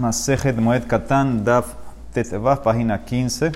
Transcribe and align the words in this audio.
Masejet 0.00 0.56
Moed 0.56 0.86
Katan, 0.86 1.44
Daf 1.44 1.74
Tetevav, 2.14 2.62
página 2.62 3.04
15. 3.04 3.52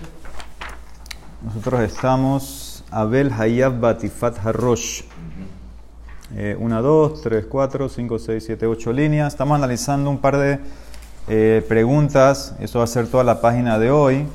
Nosotros 1.42 1.80
estamos 1.80 2.84
Abel 2.90 3.32
Hayab 3.32 3.80
Batifat 3.80 4.36
Harosh. 4.44 5.04
1, 6.36 6.82
2, 6.82 7.22
3, 7.22 7.46
4, 7.46 7.88
5, 7.88 8.18
6, 8.18 8.44
7, 8.44 8.66
8 8.66 8.92
líneas. 8.92 9.32
Estamos 9.32 9.56
analizando 9.56 10.10
un 10.10 10.18
par 10.18 10.36
de 10.36 10.60
eh, 11.28 11.64
preguntas. 11.66 12.54
Eso 12.60 12.80
va 12.80 12.84
a 12.84 12.88
ser 12.88 13.06
toda 13.06 13.24
la 13.24 13.40
página 13.40 13.78
de 13.78 13.90
hoy. 13.90 14.26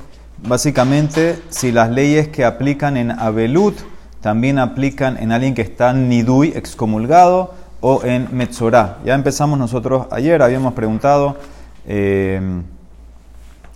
Básicamente, 0.47 1.39
si 1.49 1.71
las 1.71 1.91
leyes 1.91 2.29
que 2.29 2.43
aplican 2.43 2.97
en 2.97 3.11
Abelut 3.11 3.77
también 4.21 4.57
aplican 4.57 5.15
en 5.17 5.31
alguien 5.31 5.53
que 5.53 5.61
está 5.61 5.93
Nidui, 5.93 6.53
excomulgado, 6.55 7.53
o 7.81 8.03
en 8.03 8.29
Metzorah. 8.35 8.97
Ya 9.05 9.13
empezamos 9.13 9.59
nosotros 9.59 10.07
ayer, 10.11 10.41
habíamos 10.41 10.73
preguntado 10.73 11.37
eh, 11.87 12.41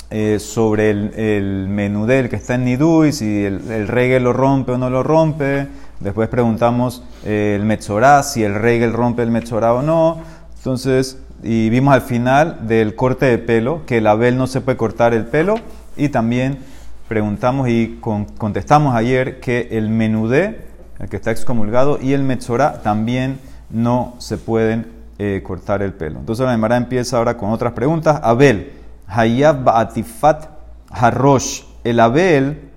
eh, 0.10 0.38
sobre 0.40 0.92
el, 0.92 1.12
el 1.16 2.30
que 2.30 2.36
está 2.36 2.56
en 2.56 2.66
Nidui, 2.66 3.12
si 3.12 3.46
el, 3.46 3.72
el 3.72 3.88
reggae 3.88 4.20
lo 4.20 4.32
rompe 4.32 4.74
o 4.74 4.78
no 4.78 4.90
lo 4.90 5.02
rompe. 5.02 5.68
Después 6.00 6.30
preguntamos 6.30 7.04
eh, 7.26 7.58
el 7.60 7.66
Metzorah, 7.66 8.24
si 8.24 8.44
el 8.44 8.54
reggae 8.56 8.90
rompe 8.90 9.24
el 9.24 9.32
Metzorah 9.32 9.74
o 9.74 9.82
no. 9.82 10.22
Entonces, 10.58 11.18
y 11.42 11.70
vimos 11.70 11.94
al 11.94 12.02
final 12.02 12.68
del 12.68 12.96
corte 12.96 13.26
de 13.26 13.38
pelo, 13.38 13.86
que 13.86 13.98
el 13.98 14.08
Abel 14.08 14.38
no 14.38 14.48
se 14.48 14.62
puede 14.62 14.78
cortar 14.78 15.14
el 15.14 15.26
pelo. 15.26 15.56
Y 15.98 16.10
también 16.10 16.60
preguntamos 17.08 17.70
y 17.70 18.00
contestamos 18.00 18.96
ayer 18.96 19.40
que 19.40 19.70
el 19.72 19.90
menudé, 19.90 20.68
el 21.00 21.10
que 21.10 21.16
está 21.16 21.32
excomulgado, 21.32 22.00
y 22.02 22.14
el 22.14 22.24
Metzorah 22.24 22.82
también 22.82 23.40
no 23.70 24.16
se 24.20 24.38
pueden 24.38 24.93
eh, 25.20 25.42
cortar 25.44 25.82
el 25.82 25.94
pelo. 25.94 26.20
Entonces 26.20 26.46
la 26.46 26.52
Gemara 26.52 26.78
empieza 26.78 27.18
ahora 27.18 27.38
con 27.38 27.52
otras 27.52 27.74
preguntas. 27.74 28.20
Abel, 28.24 28.74
Hayab 29.08 29.64
Baatifat 29.64 30.50
Harosh. 30.90 31.64
El 31.84 32.00
Abel, 32.00 32.70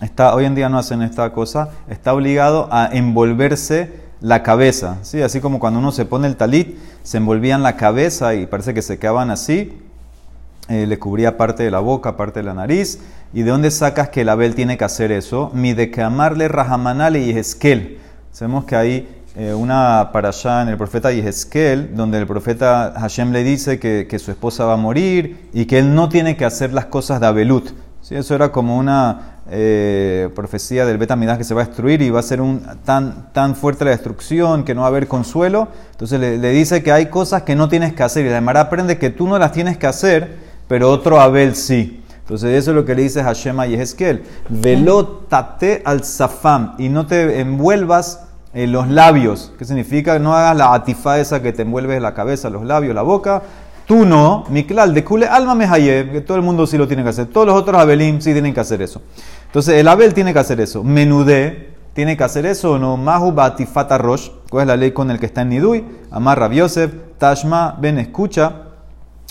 está, 0.00 0.34
hoy 0.34 0.44
en 0.44 0.54
día 0.54 0.68
no 0.68 0.78
hacen 0.78 1.02
esta 1.02 1.32
cosa, 1.32 1.70
está 1.88 2.12
obligado 2.12 2.68
a 2.70 2.88
envolverse 2.92 3.92
la 4.20 4.42
cabeza. 4.42 4.98
¿sí? 5.02 5.22
Así 5.22 5.40
como 5.40 5.60
cuando 5.60 5.78
uno 5.78 5.92
se 5.92 6.04
pone 6.04 6.26
el 6.26 6.36
talit, 6.36 6.76
se 7.02 7.18
envolvían 7.18 7.62
la 7.62 7.76
cabeza 7.76 8.34
y 8.34 8.46
parece 8.46 8.74
que 8.74 8.82
se 8.82 8.98
quedaban 8.98 9.30
así. 9.30 9.80
Eh, 10.68 10.86
le 10.86 10.98
cubría 10.98 11.36
parte 11.36 11.62
de 11.62 11.70
la 11.70 11.80
boca, 11.80 12.16
parte 12.16 12.40
de 12.40 12.44
la 12.44 12.54
nariz. 12.54 12.98
¿Y 13.34 13.42
de 13.42 13.50
dónde 13.50 13.70
sacas 13.70 14.08
que 14.08 14.22
el 14.22 14.30
Abel 14.30 14.54
tiene 14.54 14.78
que 14.78 14.84
hacer 14.84 15.12
eso? 15.12 15.50
Mi 15.52 15.74
de 15.74 15.90
que 15.90 16.02
amarle 16.02 16.48
Rahamanale 16.48 17.20
y 17.20 17.30
Esquel. 17.30 17.98
Sabemos 18.32 18.64
que 18.64 18.76
hay 18.76 19.23
eh, 19.36 19.52
una 19.52 20.10
para 20.12 20.28
allá 20.28 20.62
en 20.62 20.68
el 20.68 20.76
profeta 20.76 21.10
Yehezkel, 21.10 21.96
donde 21.96 22.18
el 22.18 22.26
profeta 22.26 22.94
Hashem 22.96 23.32
le 23.32 23.42
dice 23.42 23.80
que, 23.80 24.06
que, 24.08 24.18
su 24.20 24.30
esposa 24.30 24.64
va 24.64 24.74
a 24.74 24.76
morir 24.76 25.48
y 25.52 25.64
que 25.64 25.80
él 25.80 25.94
no 25.94 26.08
tiene 26.08 26.36
que 26.36 26.44
hacer 26.44 26.72
las 26.72 26.86
cosas 26.86 27.20
de 27.20 27.26
Abelut. 27.26 27.70
¿Sí? 28.00 28.14
Eso 28.14 28.34
era 28.34 28.52
como 28.52 28.78
una 28.78 29.40
eh, 29.50 30.30
profecía 30.34 30.86
del 30.86 30.98
Betamidah 30.98 31.36
que 31.36 31.42
se 31.42 31.52
va 31.52 31.62
a 31.62 31.64
destruir 31.64 32.00
y 32.00 32.10
va 32.10 32.20
a 32.20 32.22
ser 32.22 32.40
un, 32.40 32.62
tan, 32.84 33.32
tan 33.32 33.56
fuerte 33.56 33.84
la 33.84 33.90
destrucción 33.90 34.64
que 34.64 34.74
no 34.74 34.82
va 34.82 34.86
a 34.86 34.90
haber 34.90 35.08
consuelo. 35.08 35.68
Entonces 35.90 36.20
le, 36.20 36.38
le 36.38 36.50
dice 36.50 36.82
que 36.84 36.92
hay 36.92 37.06
cosas 37.06 37.42
que 37.42 37.56
no 37.56 37.68
tienes 37.68 37.92
que 37.92 38.04
hacer 38.04 38.24
y 38.24 38.28
la 38.28 38.36
Gemara 38.36 38.60
aprende 38.60 38.98
que 38.98 39.10
tú 39.10 39.26
no 39.26 39.38
las 39.38 39.50
tienes 39.50 39.78
que 39.78 39.86
hacer, 39.88 40.36
pero 40.68 40.90
otro 40.90 41.20
Abel 41.20 41.56
sí. 41.56 42.04
Entonces 42.20 42.50
eso 42.56 42.70
es 42.70 42.74
lo 42.74 42.84
que 42.84 42.94
le 42.94 43.02
dice 43.02 43.22
Hashem 43.22 43.58
a 43.58 43.66
Yehezkel. 43.66 44.22
Velotate 44.48 45.82
al 45.84 46.04
zafam 46.04 46.74
y 46.78 46.88
no 46.88 47.06
te 47.06 47.40
envuelvas 47.40 48.20
en 48.54 48.72
los 48.72 48.88
labios. 48.88 49.52
¿Qué 49.58 49.64
significa? 49.64 50.18
No 50.18 50.34
hagas 50.34 50.56
la 50.56 50.72
atifa 50.72 51.18
esa 51.18 51.42
que 51.42 51.52
te 51.52 51.62
envuelve 51.62 52.00
la 52.00 52.14
cabeza, 52.14 52.48
los 52.50 52.64
labios, 52.64 52.94
la 52.94 53.02
boca. 53.02 53.42
Tú 53.86 54.06
no, 54.06 54.44
Miklal, 54.48 54.94
de 54.94 55.04
Kule, 55.04 55.26
alma 55.26 55.54
mehayeb, 55.54 56.10
que 56.10 56.20
todo 56.22 56.38
el 56.38 56.42
mundo 56.42 56.66
sí 56.66 56.78
lo 56.78 56.88
tiene 56.88 57.02
que 57.02 57.10
hacer. 57.10 57.26
Todos 57.26 57.46
los 57.46 57.56
otros 57.56 57.80
Abelim 57.80 58.20
sí 58.20 58.32
tienen 58.32 58.54
que 58.54 58.60
hacer 58.60 58.80
eso. 58.80 59.02
Entonces 59.46 59.74
el 59.74 59.88
Abel 59.88 60.14
tiene 60.14 60.32
que 60.32 60.38
hacer 60.38 60.60
eso. 60.60 60.82
Menudé 60.82 61.74
tiene 61.94 62.16
que 62.16 62.24
hacer 62.24 62.44
eso 62.44 62.72
o 62.72 62.78
no. 62.78 62.96
Mahu 62.96 63.32
batifata 63.32 63.98
rosh, 63.98 64.30
¿cuál 64.50 64.62
es 64.62 64.68
la 64.68 64.76
ley 64.76 64.92
con 64.92 65.10
el 65.10 65.18
que 65.18 65.26
está 65.26 65.42
en 65.42 65.50
Nidui? 65.50 65.84
Amar 66.10 66.38
Rab 66.38 66.52
Yosef, 66.52 66.92
Tashma, 67.18 67.76
ven, 67.80 67.98
escucha. 67.98 68.52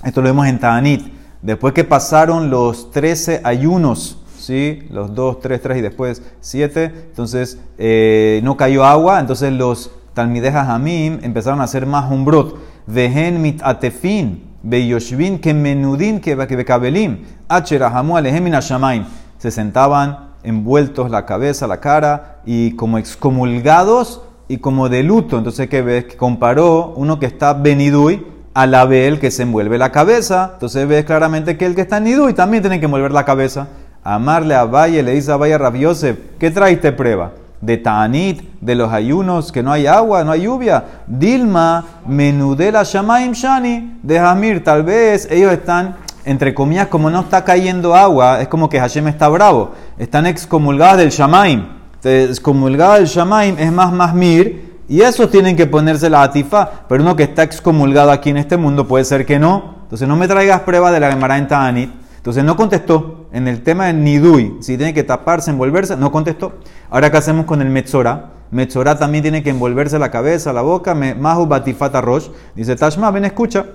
Esto 0.03 0.21
lo 0.21 0.27
vemos 0.27 0.47
en 0.47 0.59
Ta'anit. 0.59 1.13
Después 1.41 1.73
que 1.73 1.83
pasaron 1.83 2.49
los 2.49 2.91
13 2.91 3.41
ayunos 3.43 4.22
¿sí? 4.43 4.87
Los 4.89 5.13
dos, 5.15 5.39
tres, 5.39 5.61
tres 5.61 5.77
y 5.77 5.81
después 5.81 6.21
siete. 6.41 6.85
Entonces 6.85 7.59
eh, 7.77 8.41
no 8.43 8.57
cayó 8.57 8.83
agua, 8.85 9.19
entonces 9.19 9.51
los 9.53 9.91
talmidejas 10.13 10.69
Hamim 10.69 11.19
empezaron 11.23 11.61
a 11.61 11.63
hacer 11.63 11.85
más 11.85 12.11
umbrot. 12.11 12.57
Vehen 12.85 13.41
mit 13.41 13.61
atefin, 13.63 14.43
beyoshvin 14.61 15.39
que 15.39 15.53
menudin 15.53 16.19
que 16.19 16.35
bekabelim, 16.35 17.19
acherahamu 17.47 18.17
alehem 18.17 18.45
shamaim. 18.59 19.05
Se 19.37 19.51
sentaban 19.51 20.33
envueltos 20.43 21.09
la 21.09 21.25
cabeza, 21.25 21.67
la 21.67 21.79
cara 21.79 22.41
y 22.45 22.71
como 22.75 22.97
excomulgados 22.97 24.21
y 24.47 24.57
como 24.57 24.89
de 24.89 25.03
luto. 25.03 25.37
Entonces, 25.37 25.69
¿qué 25.69 25.81
ves? 25.81 26.05
Que 26.05 26.17
comparó 26.17 26.93
uno 26.95 27.19
que 27.19 27.25
está 27.25 27.53
benidui 27.53 28.25
al 28.53 28.75
Abel 28.75 29.19
que 29.19 29.31
se 29.31 29.43
envuelve 29.43 29.77
la 29.77 29.91
cabeza. 29.91 30.51
Entonces 30.53 30.87
ves 30.87 31.05
claramente 31.05 31.57
que 31.57 31.65
el 31.65 31.75
que 31.75 31.81
está 31.81 31.97
en 31.97 32.05
Nidui 32.05 32.33
también 32.33 32.61
tiene 32.61 32.79
que 32.79 32.85
envolver 32.85 33.11
la 33.11 33.25
cabeza. 33.25 33.67
Amarle 34.03 34.55
a 34.55 34.65
Valle, 34.65 35.01
le 35.01 35.13
dice 35.13 35.31
a 35.31 35.37
Valle 35.37 35.57
Rabiosef, 35.57 36.17
¿qué 36.37 36.51
traiste 36.51 36.91
prueba? 36.91 37.31
De 37.61 37.77
Tanit, 37.77 38.41
de 38.59 38.75
los 38.75 38.91
ayunos, 38.91 39.51
que 39.51 39.63
no 39.63 39.71
hay 39.71 39.87
agua, 39.87 40.23
no 40.23 40.31
hay 40.31 40.41
lluvia. 40.41 40.83
Dilma, 41.07 41.85
menudela 42.05 42.83
Shamaim 42.83 43.31
Shani, 43.31 43.99
de 44.03 44.19
Jamir, 44.19 44.63
tal 44.63 44.83
vez 44.83 45.27
ellos 45.31 45.53
están, 45.53 45.95
entre 46.25 46.53
comillas, 46.53 46.87
como 46.87 47.09
no 47.09 47.21
está 47.21 47.45
cayendo 47.45 47.95
agua, 47.95 48.41
es 48.41 48.49
como 48.49 48.67
que 48.67 48.79
Hashem 48.79 49.07
está 49.07 49.29
bravo. 49.29 49.71
Están 49.97 50.25
excomulgados 50.25 50.97
del 50.97 51.09
Shamaim. 51.09 51.65
Excomulgados 52.03 52.97
del 52.97 53.07
Shamaim 53.07 53.55
es 53.57 53.71
más 53.71 53.93
Mahmir, 53.93 54.73
y 54.89 55.01
esos 55.01 55.31
tienen 55.31 55.55
que 55.55 55.65
ponerse 55.65 56.09
la 56.09 56.23
atifa, 56.23 56.69
pero 56.89 57.01
uno 57.01 57.15
que 57.15 57.23
está 57.23 57.43
excomulgado 57.43 58.11
aquí 58.11 58.29
en 58.29 58.37
este 58.37 58.57
mundo 58.57 58.87
puede 58.87 59.05
ser 59.05 59.25
que 59.25 59.39
no. 59.39 59.75
Entonces 59.83 60.07
no 60.07 60.15
me 60.15 60.27
traigas 60.27 60.61
prueba 60.61 60.91
de 60.91 60.99
la 60.99 61.09
Gemara 61.09 61.37
en 61.37 61.47
Tanit. 61.47 61.89
Entonces 62.17 62.43
no 62.43 62.55
contestó. 62.55 63.22
En 63.33 63.47
el 63.47 63.63
tema 63.63 63.87
de 63.87 63.93
Nidui, 63.93 64.57
si 64.61 64.77
tiene 64.77 64.93
que 64.93 65.03
taparse, 65.03 65.49
envolverse, 65.49 65.97
no 65.97 66.11
contestó. 66.11 66.53
Ahora, 66.91 67.09
¿qué 67.09 67.17
hacemos 67.17 67.47
con 67.47 67.63
el 67.63 67.69
Metzora? 67.69 68.29
Metzora 68.51 68.99
también 68.99 69.23
tiene 69.23 69.41
que 69.41 69.49
envolverse 69.49 69.97
la 69.97 70.11
cabeza, 70.11 70.53
la 70.53 70.61
boca. 70.61 70.93
Mahu 70.93 71.47
Batifata 71.47 71.99
Rosh. 71.99 72.27
Dice 72.55 72.75
Tashma, 72.75 73.09
ven, 73.09 73.25
escucha. 73.25 73.65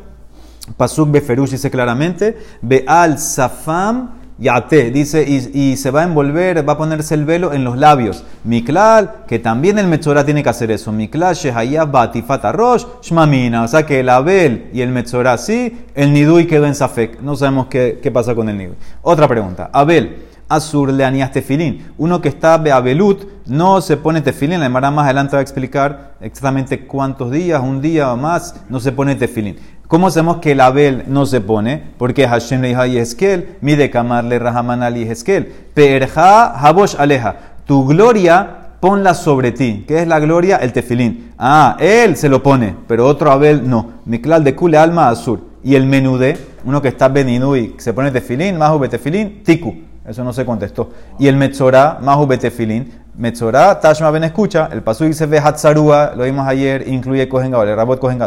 Pasuk 0.77 1.11
Beferush 1.11 1.51
dice 1.51 1.73
claramente: 1.73 2.39
Beal 2.63 3.19
Safam 3.19 4.18
Yate, 4.41 4.93
dice, 4.93 5.25
y, 5.27 5.51
y, 5.53 5.77
se 5.77 5.91
va 5.91 6.03
a 6.03 6.05
envolver, 6.05 6.67
va 6.67 6.75
a 6.75 6.79
ponerse 6.79 7.15
el 7.15 7.25
velo 7.25 7.53
en 7.53 7.65
los 7.65 7.77
labios. 7.77 8.23
Miklal, 8.45 9.25
que 9.27 9.41
también 9.41 9.79
el 9.79 9.89
Metzorah 9.89 10.25
tiene 10.25 10.45
que 10.45 10.49
hacer 10.49 10.71
eso. 10.71 10.93
Miklal, 10.93 11.35
Shehayab, 11.35 11.91
Batifata 11.91 12.53
Rosh, 12.53 12.85
Shmamina. 13.03 13.65
O 13.65 13.69
sea 13.69 13.85
que 13.85 13.99
el 13.99 14.09
Abel 14.09 14.71
y 14.73 14.81
el 14.81 14.91
Metzorah 14.91 15.39
sí, 15.39 15.87
el 15.97 16.13
Nidui 16.13 16.47
quedó 16.47 16.67
en 16.67 16.77
Safek. 16.77 17.21
No 17.21 17.35
sabemos 17.35 17.67
qué, 17.67 17.99
qué 18.01 18.13
pasa 18.13 18.37
con 18.37 18.49
el 18.49 18.57
Nidui. 18.57 18.75
Otra 19.03 19.27
pregunta. 19.27 19.71
Abel, 19.73 20.28
Azur 20.49 20.93
le 20.93 21.05
anías 21.05 21.33
tefilín. 21.33 21.87
Uno 21.99 22.21
que 22.21 22.29
está 22.29 22.57
beabelut 22.57 23.27
no 23.47 23.81
se 23.81 23.97
pone 23.97 24.21
tefilín. 24.21 24.61
La 24.61 24.67
Emara 24.67 24.91
más 24.91 25.05
adelante 25.05 25.37
va 25.37 25.41
a 25.41 25.43
explicar 25.43 26.15
exactamente 26.21 26.87
cuántos 26.87 27.31
días, 27.31 27.63
un 27.63 27.81
día 27.81 28.13
o 28.13 28.17
más, 28.17 28.55
no 28.69 28.81
se 28.81 28.93
pone 28.93 29.15
tefilín. 29.15 29.57
¿Cómo 29.89 30.11
sabemos 30.11 30.37
que 30.39 30.53
el 30.53 30.61
Abel 30.61 31.05
no 31.07 31.25
se 31.25 31.41
pone? 31.41 31.83
Porque 31.97 32.29
Hashem 32.29 32.61
le 32.61 32.69
dijo 32.69 32.81
a 32.83 32.87
Yehezkel, 32.87 33.57
mide 33.63 33.91
kamarle 33.91 34.39
rahaman 34.39 34.83
al 34.83 34.97
Yehezkel, 34.97 35.47
perja 35.73 36.53
habosh 36.53 36.97
aleja, 36.99 37.37
tu 37.65 37.87
gloria 37.87 38.59
ponla 38.81 39.15
sobre 39.15 39.53
ti. 39.53 39.85
¿Qué 39.89 40.03
es 40.03 40.09
la 40.09 40.21
gloria? 40.21 40.57
El 40.57 40.73
tefilín. 40.73 41.33
Ah, 41.39 41.77
él 41.81 42.17
se 42.17 42.29
lo 42.29 42.43
pone, 42.43 42.75
pero 42.87 43.07
otro 43.07 43.31
Abel 43.31 43.69
no. 43.69 43.95
Miklal 44.05 44.45
de 44.45 44.55
kule 44.55 44.77
alma 44.79 45.09
azur. 45.09 45.41
Y 45.65 45.75
el 45.75 45.87
menudé, 45.87 46.37
uno 46.65 46.81
que 46.81 46.89
está 46.89 47.09
venido 47.09 47.57
y 47.57 47.75
se 47.79 47.93
pone 47.93 48.11
tefilín, 48.11 48.59
mahu 48.59 48.79
betefilín, 48.79 49.43
tiku. 49.43 49.75
Eso 50.09 50.25
no 50.25 50.33
se 50.33 50.47
contestó. 50.47 50.91
Y 51.19 51.29
el 51.29 51.37
Metzorah, 51.37 51.99
Mahu 52.01 52.27
Betefilin. 52.27 52.91
Metzorah, 53.19 53.79
Tashma 53.79 54.11
Ben 54.11 54.25
escucha. 54.25 54.69
El 54.73 54.83
pasu 54.83 55.05
dice 55.05 55.27
Hatzarua, 55.39 56.13
lo 56.17 56.25
vimos 56.25 56.47
ayer, 56.47 56.89
incluye 56.89 57.29
Kohen 57.29 57.53
el 57.53 57.77
Rabot 57.77 57.99
Kohen 57.99 58.19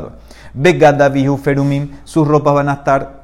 Begada 0.53 1.09
Vihu 1.09 1.37
Ferumim, 1.37 1.91
sus 2.03 2.27
ropas 2.27 2.53
van 2.53 2.69
a 2.69 2.73
estar 2.73 3.21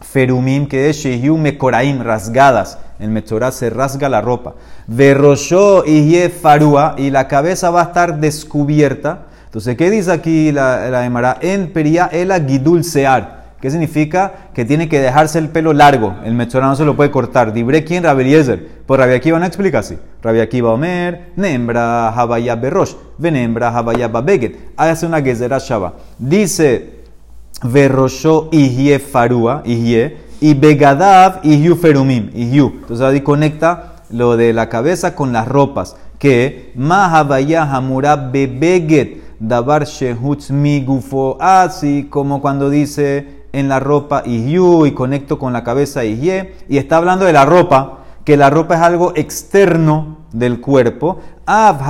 Ferumim, 0.00 0.68
que 0.68 0.90
es 0.90 0.96
Shehiu 0.96 1.36
Mekoraim, 1.36 2.02
rasgadas. 2.02 2.78
El 3.00 3.10
Metzorah 3.10 3.50
se 3.50 3.70
rasga 3.70 4.08
la 4.08 4.20
ropa. 4.20 4.54
Verrosho 4.86 5.84
y 5.84 6.28
Farua, 6.28 6.94
y 6.98 7.10
la 7.10 7.26
cabeza 7.26 7.70
va 7.70 7.80
a 7.80 7.84
estar 7.84 8.20
descubierta. 8.20 9.26
Entonces, 9.46 9.76
¿qué 9.76 9.90
dice 9.90 10.12
aquí 10.12 10.52
la, 10.52 10.90
la 10.90 11.04
Emara? 11.04 11.38
En 11.40 11.72
Peria 11.72 12.10
Ela 12.12 12.38
Gidul 12.38 12.84
Sear. 12.84 13.37
¿Qué 13.60 13.70
significa? 13.70 14.50
Que 14.54 14.64
tiene 14.64 14.88
que 14.88 15.00
dejarse 15.00 15.38
el 15.38 15.48
pelo 15.48 15.72
largo. 15.72 16.14
El 16.24 16.34
Metzorah 16.34 16.68
no 16.68 16.76
se 16.76 16.84
lo 16.84 16.94
puede 16.94 17.10
cortar. 17.10 17.52
Dibre 17.52 17.82
quién, 17.82 18.04
Rabeliezer. 18.04 18.68
Por 18.86 19.00
Rabbi 19.00 19.14
Akiva 19.14 19.38
no 19.38 19.46
explica 19.46 19.80
así. 19.80 19.98
Rabbi 20.22 20.40
Akiva 20.40 20.72
Omer, 20.72 21.32
Nembra 21.36 22.10
Habaya 22.10 22.54
Berosh, 22.54 22.94
Venembra 23.18 23.76
Habaya 23.76 24.08
Babeget. 24.08 24.56
Hágase 24.76 25.06
una 25.06 25.20
Gezerah 25.20 25.58
Shaba. 25.58 25.94
Dice 26.18 26.98
Verrosho 27.62 28.48
ihye 28.52 28.98
farua, 29.00 29.62
ihye, 29.64 30.16
y 30.40 30.54
begadav 30.54 31.40
ihyu 31.42 31.74
ferumim, 31.74 32.30
ihyu. 32.34 32.72
Entonces 32.82 33.04
ahí 33.04 33.20
conecta 33.20 33.96
lo 34.10 34.36
de 34.36 34.52
la 34.52 34.68
cabeza 34.68 35.14
con 35.14 35.32
las 35.32 35.48
ropas, 35.48 35.96
que 36.18 36.72
mahavaya 36.76 37.64
hamura 37.64 38.16
bebeget 38.16 39.22
davar 39.40 39.84
shehutz 39.86 40.50
mi 40.50 40.84
gufo, 40.84 41.36
así 41.40 42.06
como 42.08 42.40
cuando 42.40 42.70
dice 42.70 43.37
en 43.52 43.68
la 43.68 43.80
ropa 43.80 44.22
ihyu 44.24 44.86
y 44.86 44.92
conecto 44.92 45.38
con 45.38 45.52
la 45.52 45.64
cabeza 45.64 46.04
ihye, 46.04 46.54
y 46.68 46.78
está 46.78 46.96
hablando 46.96 47.24
de 47.24 47.32
la 47.32 47.44
ropa, 47.44 47.98
que 48.24 48.36
la 48.36 48.50
ropa 48.50 48.74
es 48.74 48.82
algo 48.82 49.12
externo 49.16 50.18
del 50.32 50.60
cuerpo. 50.60 51.20
Av 51.46 51.80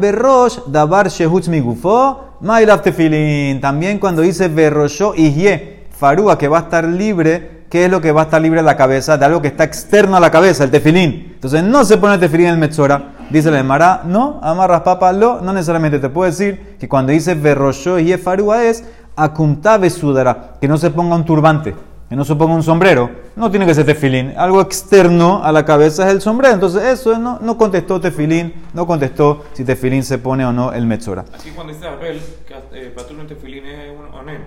berrosh 0.00 0.60
davar 0.66 1.08
shehutz 1.08 1.48
mi 1.48 1.60
gufo, 1.60 2.36
mailaf 2.40 2.82
tefilin. 2.82 3.60
También 3.60 3.98
cuando 3.98 4.22
dice 4.22 4.48
berrosho 4.48 5.14
ihye, 5.14 5.84
farúa 5.90 6.38
que 6.38 6.48
va 6.48 6.58
a 6.58 6.62
estar 6.62 6.84
libre, 6.84 7.66
¿qué 7.68 7.84
es 7.84 7.90
lo 7.90 8.00
que 8.00 8.12
va 8.12 8.22
a 8.22 8.24
estar 8.24 8.40
libre 8.40 8.60
de 8.60 8.66
la 8.66 8.76
cabeza? 8.76 9.18
De 9.18 9.26
algo 9.26 9.42
que 9.42 9.48
está 9.48 9.64
externo 9.64 10.16
a 10.16 10.20
la 10.20 10.30
cabeza, 10.30 10.64
el 10.64 10.70
tefilín. 10.70 11.32
Entonces 11.34 11.62
no 11.62 11.84
se 11.84 11.98
pone 11.98 12.14
el 12.14 12.20
tefilín 12.20 12.46
en 12.46 12.54
el 12.54 12.58
metzora. 12.60 13.10
Dice 13.30 13.50
la 13.50 13.58
Emara, 13.58 14.02
no, 14.04 14.40
amarras 14.42 14.82
papa, 14.82 15.12
lo, 15.12 15.40
no 15.40 15.52
necesariamente 15.52 15.98
te 15.98 16.08
puedo 16.08 16.30
decir 16.30 16.76
que 16.78 16.88
cuando 16.88 17.12
dice 17.12 17.34
berrosho 17.34 17.98
ihye 17.98 18.16
farúa 18.18 18.64
es 18.64 18.84
akumtabe 19.16 19.90
sudara, 19.90 20.54
que 20.60 20.68
no 20.68 20.76
se 20.76 20.90
ponga 20.90 21.16
un 21.16 21.24
turbante 21.24 21.74
que 22.08 22.16
no 22.16 22.24
se 22.24 22.34
ponga 22.34 22.54
un 22.54 22.62
sombrero, 22.62 23.10
no 23.34 23.50
tiene 23.50 23.66
que 23.66 23.74
ser 23.74 23.86
tefilín. 23.86 24.34
Algo 24.36 24.60
externo 24.60 25.42
a 25.42 25.50
la 25.52 25.64
cabeza 25.64 26.06
es 26.06 26.12
el 26.12 26.20
sombrero. 26.20 26.54
Entonces, 26.54 26.82
eso 26.82 27.18
no, 27.18 27.38
no 27.40 27.56
contestó 27.56 28.00
tefilín, 28.00 28.54
no 28.74 28.86
contestó 28.86 29.44
si 29.54 29.64
tefilín 29.64 30.02
se 30.02 30.18
pone 30.18 30.44
o 30.44 30.52
no 30.52 30.72
el 30.72 30.86
metzora. 30.86 31.24
Aquí 31.34 31.50
cuando 31.50 31.72
dice 31.72 31.88
Abel, 31.88 32.20
que 32.46 32.54
eh, 32.78 32.94
no 33.16 33.26
tefilín 33.26 33.64
es 33.66 33.90
un 33.90 34.14
onen, 34.14 34.44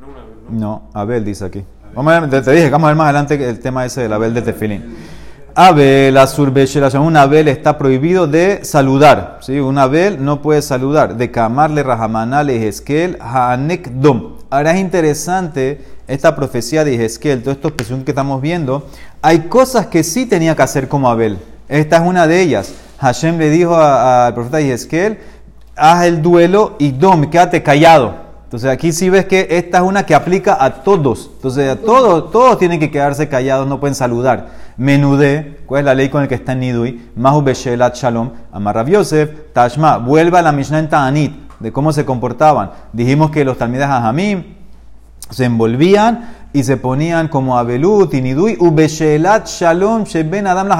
no 0.00 0.06
un 0.06 0.16
Abel, 0.16 0.34
¿no? 0.50 0.58
No, 0.58 0.90
Abel 0.94 1.24
dice 1.24 1.44
aquí. 1.44 1.64
Vamos 1.94 2.12
a 2.12 2.20
ver, 2.20 2.30
te, 2.30 2.42
te 2.42 2.52
dije, 2.52 2.70
vamos 2.70 2.86
a 2.86 2.88
ver 2.88 2.96
más 2.96 3.04
adelante 3.04 3.48
el 3.48 3.60
tema 3.60 3.84
ese 3.84 4.02
del 4.02 4.12
Abel 4.12 4.34
de 4.34 4.42
tefilín. 4.42 4.96
Abel, 5.58 6.18
un 7.00 7.16
Abel 7.16 7.48
está 7.48 7.78
prohibido 7.78 8.26
de 8.26 8.62
saludar. 8.62 9.38
¿sí? 9.40 9.58
Un 9.58 9.78
Abel 9.78 10.22
no 10.22 10.42
puede 10.42 10.60
saludar. 10.60 11.16
De 11.16 11.30
camarle 11.30 11.82
rahamanale 11.82 12.68
esquel 12.68 13.16
haanek 13.22 13.88
dom. 13.92 14.34
Ahora 14.50 14.72
es 14.72 14.80
interesante 14.80 15.80
esta 16.06 16.36
profecía 16.36 16.84
de 16.84 17.02
Ezequiel, 17.02 17.42
todos 17.42 17.56
estos 17.56 17.70
expresión 17.70 18.04
que 18.04 18.10
estamos 18.10 18.42
viendo. 18.42 18.86
Hay 19.22 19.48
cosas 19.48 19.86
que 19.86 20.04
sí 20.04 20.26
tenía 20.26 20.54
que 20.54 20.60
hacer 20.60 20.88
como 20.88 21.08
Abel. 21.08 21.38
Esta 21.70 21.96
es 21.96 22.02
una 22.02 22.26
de 22.26 22.42
ellas. 22.42 22.74
Hashem 23.00 23.38
le 23.38 23.48
dijo 23.48 23.74
al 23.74 24.34
profeta 24.34 24.60
Ezequiel, 24.60 25.18
haz 25.74 26.04
el 26.04 26.20
duelo 26.20 26.76
y 26.78 26.90
dom, 26.90 27.30
quédate 27.30 27.62
callado. 27.62 28.25
Entonces 28.56 28.70
aquí 28.70 28.90
sí 28.90 29.10
ves 29.10 29.26
que 29.26 29.48
esta 29.50 29.76
es 29.76 29.84
una 29.84 30.06
que 30.06 30.14
aplica 30.14 30.56
a 30.58 30.82
todos. 30.82 31.30
Entonces 31.34 31.68
a 31.68 31.76
todos, 31.76 32.30
todos 32.30 32.58
tienen 32.58 32.80
que 32.80 32.90
quedarse 32.90 33.28
callados, 33.28 33.68
no 33.68 33.80
pueden 33.80 33.94
saludar. 33.94 34.48
Menudé, 34.78 35.58
¿cuál 35.66 35.80
es 35.80 35.84
la 35.84 35.94
ley 35.94 36.08
con 36.08 36.22
el 36.22 36.28
que 36.28 36.36
está 36.36 36.52
en 36.52 36.60
Nidui? 36.60 37.10
Mahu 37.16 37.42
Beshelat 37.42 37.96
Shalom, 37.96 38.30
Amarav 38.50 38.88
Yosef, 38.88 39.52
Tashma, 39.52 39.98
vuelva 39.98 40.38
a 40.38 40.42
la 40.42 40.52
Mishnah 40.52 40.78
en 40.78 40.88
Ta'anit, 40.88 41.34
de 41.60 41.70
cómo 41.70 41.92
se 41.92 42.06
comportaban. 42.06 42.70
Dijimos 42.94 43.30
que 43.30 43.44
los 43.44 43.58
talmidas 43.58 43.90
Ajamim 43.90 44.42
se 45.28 45.44
envolvían 45.44 46.30
y 46.54 46.62
se 46.62 46.78
ponían 46.78 47.28
como 47.28 47.58
Abelut 47.58 48.14
y 48.14 48.22
Nidui, 48.22 48.56
Ubeshelat 48.58 49.48
Shalom 49.48 50.04
Sheben 50.04 50.46
Adam 50.46 50.68
las 50.68 50.78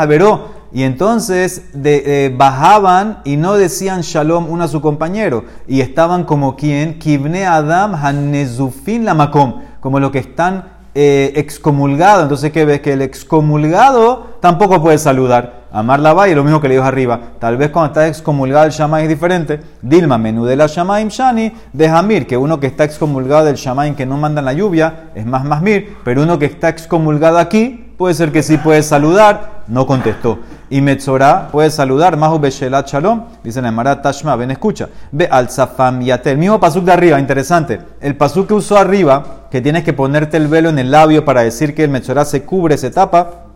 y 0.77 0.83
entonces 0.83 1.71
eh, 1.83 2.31
bajaban 2.37 3.21
y 3.25 3.39
no 3.39 3.55
decían 3.55 4.03
shalom 4.03 4.51
uno 4.51 4.65
a 4.65 4.69
su 4.69 4.83
compañero. 4.83 5.45
Y 5.67 5.81
estaban 5.81 6.25
como 6.25 6.55
quien, 6.55 6.99
Kibne 6.99 7.47
Adam 7.47 7.95
Hanezufin 7.95 9.07
la 9.07 9.15
Makom, 9.15 9.55
como 9.81 9.99
los 10.01 10.11
que 10.11 10.19
están 10.19 10.67
eh, 10.95 11.33
excomulgados. 11.37 12.25
Entonces, 12.25 12.53
¿qué 12.53 12.67
ves? 12.67 12.83
Que 12.83 12.93
el 12.93 13.01
excomulgado 13.01 14.37
tampoco 14.43 14.83
puede 14.83 14.99
saludar. 14.99 15.65
Amar 15.73 15.99
la 15.99 16.29
y 16.29 16.35
lo 16.35 16.45
mismo 16.45 16.61
que 16.61 16.69
le 16.69 16.75
dijo 16.75 16.87
arriba. 16.87 17.21
Tal 17.39 17.57
vez 17.57 17.71
cuando 17.71 17.87
está 17.93 18.07
excomulgado 18.07 18.67
el 18.67 18.73
Shamay 18.73 19.05
es 19.05 19.09
diferente. 19.09 19.59
Dilma, 19.81 20.19
menú 20.19 20.45
de 20.45 20.57
la 20.57 20.67
Shamaim 20.67 21.09
Shani, 21.09 21.55
de 21.73 21.89
Hamir, 21.89 22.27
que 22.27 22.37
uno 22.37 22.61
que 22.61 22.67
está 22.67 22.85
excomulgado 22.85 23.47
del 23.47 23.57
Shamaim 23.57 23.95
que 23.95 24.05
no 24.05 24.19
mandan 24.19 24.45
la 24.45 24.53
lluvia 24.53 25.11
es 25.15 25.25
más 25.25 25.43
Masmir, 25.43 25.97
pero 26.05 26.23
uno 26.23 26.39
que 26.39 26.45
está 26.45 26.69
excomulgado 26.69 27.39
aquí 27.39 27.86
puede 27.97 28.15
ser 28.15 28.33
que 28.33 28.43
sí 28.43 28.59
puede 28.59 28.83
saludar, 28.83 29.63
no 29.69 29.87
contestó. 29.87 30.39
Y 30.69 30.81
Metzorah 30.81 31.49
puede 31.53 31.71
saludar, 31.71 32.17
Mahu 32.17 32.39
Beshelat 32.41 32.89
Shalom, 32.89 33.25
dice 33.45 33.61
en 33.61 33.67
el 33.67 34.01
Tashma, 34.03 34.35
ven 34.37 34.51
escucha. 34.51 34.89
Ve 35.13 35.29
al 35.31 35.49
Yatel, 35.49 36.33
el 36.33 36.39
mismo 36.39 36.59
pasuk 36.59 36.85
de 36.85 36.93
arriba, 36.93 37.21
interesante. 37.21 37.81
El 38.01 38.17
pasuk 38.17 38.49
que 38.49 38.55
usó 38.55 38.77
arriba, 38.77 39.47
que 39.51 39.61
tienes 39.61 39.85
que 39.85 39.93
ponerte 39.93 40.37
el 40.37 40.49
velo 40.49 40.69
en 40.69 40.79
el 40.79 40.91
labio 40.91 41.25
para 41.25 41.43
decir 41.43 41.75
que 41.75 41.85
el 41.85 41.91
Metzorah 41.91 42.25
se 42.25 42.43
cubre, 42.43 42.77
se 42.77 42.91
tapa, 42.91 43.47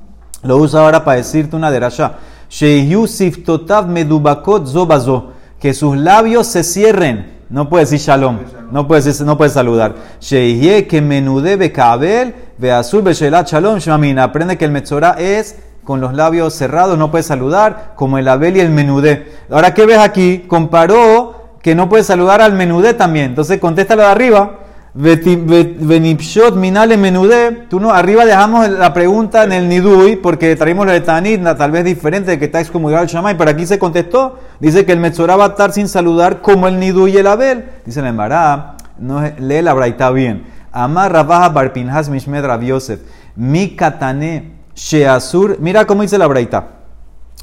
lo 0.43 0.57
usa 0.57 0.81
ahora 0.81 1.05
para 1.05 1.17
decirte 1.17 1.57
una 1.57 1.71
derasha. 1.71 2.15
Sheyusif 2.49 3.45
Totav 3.45 3.89
Medubakot 3.89 4.67
Zobazo, 4.67 5.33
que 5.59 5.75
sus 5.75 5.97
labios 5.97 6.47
se 6.47 6.63
cierren. 6.63 7.40
No 7.51 7.69
puede 7.69 7.83
decir 7.83 7.99
shalom, 7.99 8.39
no 8.71 8.87
puede, 8.87 9.03
decir, 9.03 9.27
no 9.27 9.37
puede 9.37 9.51
saludar. 9.51 9.97
Sheyye 10.21 10.87
que 10.87 11.01
menude 11.01 11.57
bekabel, 11.57 12.35
azul 12.73 13.03
beshelat 13.03 13.49
shalom 13.49 13.79
shmamin. 13.79 14.21
Aprende 14.21 14.57
que 14.57 14.65
el 14.65 14.71
Metzorah 14.71 15.17
es 15.19 15.57
con 15.83 16.01
los 16.01 16.15
labios 16.15 16.55
cerrados, 16.55 16.97
no 16.97 17.11
puede 17.11 17.25
saludar, 17.25 17.95
como 17.97 18.19
el 18.19 18.29
Abel 18.29 18.57
y 18.57 18.61
el 18.61 18.71
menudé. 18.71 19.33
Ahora, 19.51 19.75
¿qué 19.75 19.85
ves 19.85 19.99
aquí? 19.99 20.45
Comparó 20.47 21.57
que 21.61 21.75
no 21.75 21.89
puede 21.89 22.05
saludar 22.05 22.41
al 22.41 22.53
menudé 22.53 22.95
también. 22.95 23.27
Entonces, 23.27 23.59
contéstalo 23.59 24.03
de 24.03 24.09
arriba. 24.09 24.59
Benipshot 24.93 26.57
minale 26.57 26.97
menudé. 26.97 27.67
Tú 27.69 27.79
no, 27.79 27.93
arriba 27.93 28.25
dejamos 28.25 28.69
la 28.69 28.93
pregunta 28.93 29.45
en 29.45 29.53
el 29.53 29.69
nidui 29.69 30.17
porque 30.17 30.57
traímos 30.57 30.87
la 30.87 30.93
de 30.93 31.01
Tanit, 31.01 31.43
tal 31.57 31.71
vez 31.71 31.85
diferente 31.85 32.33
de 32.33 32.39
que 32.39 32.47
está 32.47 32.61
excomulgado 32.61 33.05
el 33.05 33.09
Shamay, 33.09 33.39
pero 33.39 33.51
aquí 33.51 33.67
se 33.67 33.79
contestó. 33.79 34.39
Dice 34.59 34.85
que 34.85 34.93
el 34.93 34.99
Metzorah 34.99 35.37
va 35.37 35.45
a 35.45 35.49
estar 35.49 35.73
sin 35.73 35.89
saludar 35.89 36.41
como 36.43 36.67
el 36.67 36.81
nidui 36.81 37.13
y 37.13 37.19
el 37.19 37.29
Abel. 37.29 37.67
Dice 37.87 38.01
el 38.01 38.07
Embará, 38.07 38.77
no 38.99 39.23
lee 39.39 39.63
la 39.63 39.75
braita 39.75 40.11
bien. 40.11 40.45
Amar 40.73 41.13
Rabaja 41.13 41.51
Barpinhas 41.51 42.09
Mishmed 42.09 42.45
Rav 42.45 42.63
Yosef. 42.63 43.01
Mi 43.37 43.77
katane 43.77 44.53
Sheasur, 44.75 45.59
mira 45.61 45.87
cómo 45.87 46.03
dice 46.03 46.19
la 46.19 46.27
braita. 46.27 46.67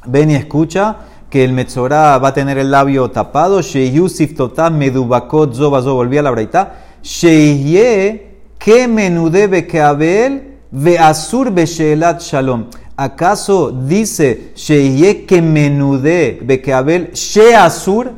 Ven 0.06 0.32
y 0.32 0.36
escucha 0.36 0.98
que 1.30 1.44
el 1.44 1.54
Metzorah 1.54 2.18
va 2.18 2.30
a 2.30 2.34
tener 2.34 2.58
el 2.58 2.72
labio 2.72 3.10
tapado. 3.12 3.62
Sheyusif 3.62 4.36
totam 4.36 4.78
medubakot 4.78 5.54
zobazo. 5.54 5.94
Volví 5.94 6.18
a 6.18 6.22
la 6.22 6.32
braita. 6.32 6.87
Sheye 7.02 8.38
que 8.58 8.88
menudebe 8.88 9.68
que 9.68 9.82
abel 9.82 10.58
ve 10.72 10.98
asur 10.98 11.52
beshelat 11.52 12.22
shalom. 12.22 12.66
¿Acaso 12.96 13.72
dice 13.72 14.52
Sheye 14.56 15.26
que 15.26 15.42
menude 15.42 16.40
be 16.42 16.62
que 16.62 16.74
abel 16.74 17.12
sheasur? 17.14 18.12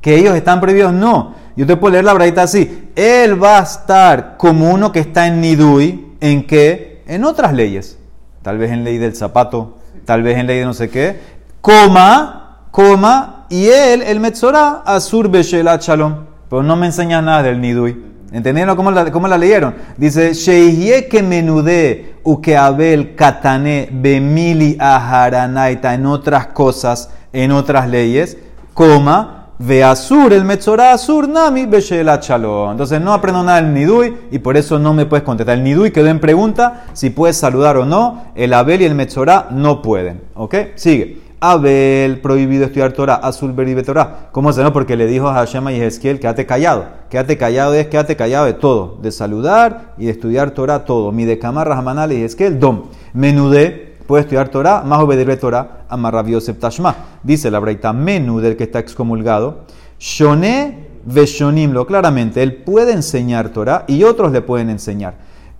Que 0.00 0.16
ellos 0.16 0.34
están 0.34 0.60
prohibidos. 0.60 0.92
No. 0.92 1.34
Yo 1.54 1.66
te 1.66 1.76
puedo 1.76 1.92
leer 1.92 2.04
la 2.04 2.14
braita 2.14 2.42
así. 2.42 2.88
Él 2.96 3.42
va 3.42 3.58
a 3.58 3.62
estar 3.62 4.36
como 4.36 4.70
uno 4.72 4.90
que 4.90 5.00
está 5.00 5.26
en 5.26 5.40
Nidui. 5.40 6.14
¿En 6.20 6.46
qué? 6.46 7.02
En 7.06 7.24
otras 7.24 7.52
leyes 7.52 7.98
tal 8.42 8.58
vez 8.58 8.72
en 8.72 8.84
ley 8.84 8.98
del 8.98 9.14
zapato, 9.14 9.78
tal 10.04 10.22
vez 10.22 10.36
en 10.36 10.46
ley 10.46 10.58
de 10.58 10.64
no 10.64 10.74
sé 10.74 10.90
qué, 10.90 11.20
coma, 11.60 12.66
coma, 12.70 13.46
y 13.48 13.66
él, 13.66 14.02
el 14.02 14.20
Metzorah, 14.20 14.82
Asur 14.84 15.28
Beshelat 15.28 15.82
Shalom. 15.82 16.26
Pero 16.48 16.62
no 16.62 16.76
me 16.76 16.86
enseña 16.86 17.22
nada 17.22 17.42
del 17.42 17.60
Nidui. 17.60 18.02
¿Entendieron 18.32 18.76
cómo 18.76 18.90
la, 18.90 19.10
cómo 19.10 19.28
la 19.28 19.36
leyeron? 19.36 19.74
Dice, 19.96 20.32
Sheihye 20.32 21.06
que 21.08 21.22
menude 21.22 22.14
u 22.22 22.40
que 22.40 22.56
abel 22.56 23.14
katane 23.14 23.88
bemili 23.92 24.76
aharanaita 24.80 25.94
en 25.94 26.06
otras 26.06 26.48
cosas, 26.48 27.10
en 27.32 27.52
otras 27.52 27.88
leyes, 27.88 28.38
coma, 28.74 29.42
Ve 29.64 29.84
Asur, 29.84 30.32
el 30.32 30.44
Metzorah 30.44 30.92
Asur, 30.92 31.28
Nami, 31.28 31.66
Beshelat 31.66 32.24
Shalom. 32.24 32.72
Entonces 32.72 33.00
no 33.00 33.12
aprendo 33.12 33.44
nada 33.44 33.62
del 33.62 33.72
Nidui 33.72 34.12
y 34.32 34.40
por 34.40 34.56
eso 34.56 34.76
no 34.76 34.92
me 34.92 35.06
puedes 35.06 35.22
contestar. 35.22 35.56
El 35.56 35.62
Nidui 35.62 35.92
quedó 35.92 36.08
en 36.08 36.18
pregunta 36.18 36.86
si 36.94 37.10
puedes 37.10 37.36
saludar 37.36 37.76
o 37.76 37.84
no. 37.84 38.24
El 38.34 38.54
Abel 38.54 38.82
y 38.82 38.86
el 38.86 38.96
Metzorah 38.96 39.48
no 39.52 39.80
pueden. 39.80 40.20
¿Ok? 40.34 40.56
Sigue. 40.74 41.20
Abel, 41.44 42.20
prohibido 42.20 42.66
estudiar 42.66 42.92
Torah, 42.92 43.16
Azul 43.16 43.52
Beribe 43.52 43.82
Torah. 43.82 44.28
¿Cómo 44.30 44.52
se 44.52 44.62
no? 44.62 44.72
Porque 44.72 44.96
le 44.96 45.08
dijo 45.08 45.26
a 45.26 45.34
Hashem 45.34 45.70
y 45.70 45.80
Ezequiel, 45.80 46.20
quédate 46.20 46.46
callado. 46.46 46.86
Quédate 47.10 47.36
callado 47.36 47.74
es 47.74 47.88
quédate 47.88 48.14
callado 48.14 48.46
de 48.46 48.52
todo. 48.52 48.98
De 49.02 49.10
saludar 49.10 49.94
y 49.98 50.04
de 50.04 50.12
estudiar 50.12 50.52
Torah, 50.52 50.84
todo. 50.84 51.10
Mi 51.10 51.24
de 51.24 51.40
Camarra, 51.40 51.76
Hamanal 51.76 52.12
y 52.12 52.22
Ezequiel, 52.22 52.60
Dom. 52.60 52.84
Menudé 53.12 53.96
puede 54.06 54.22
estudiar 54.22 54.50
Torah, 54.50 54.82
más 54.86 55.00
obedecer 55.00 55.36
Torah, 55.40 55.84
amarrabio 55.88 56.40
septashma. 56.40 56.94
Dice 57.24 57.50
la 57.50 57.58
breita 57.58 57.92
menú 57.92 58.38
del 58.38 58.56
que 58.56 58.64
está 58.64 58.78
excomulgado, 58.78 59.64
shoné 59.98 60.92
lo 61.04 61.86
claramente, 61.86 62.42
él 62.42 62.54
puede 62.62 62.92
enseñar 62.92 63.48
Torah 63.48 63.84
y 63.88 64.04
otros 64.04 64.30
le 64.30 64.42
pueden 64.42 64.70
enseñar. 64.70 65.14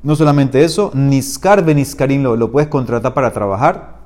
No 0.05 0.15
solamente 0.15 0.63
eso, 0.63 0.93
niskar 0.95 1.65
beniskarim 1.65 2.23
lo 2.23 2.53
puedes 2.53 2.69
contratar 2.69 3.15
para 3.15 3.33
trabajar 3.33 4.02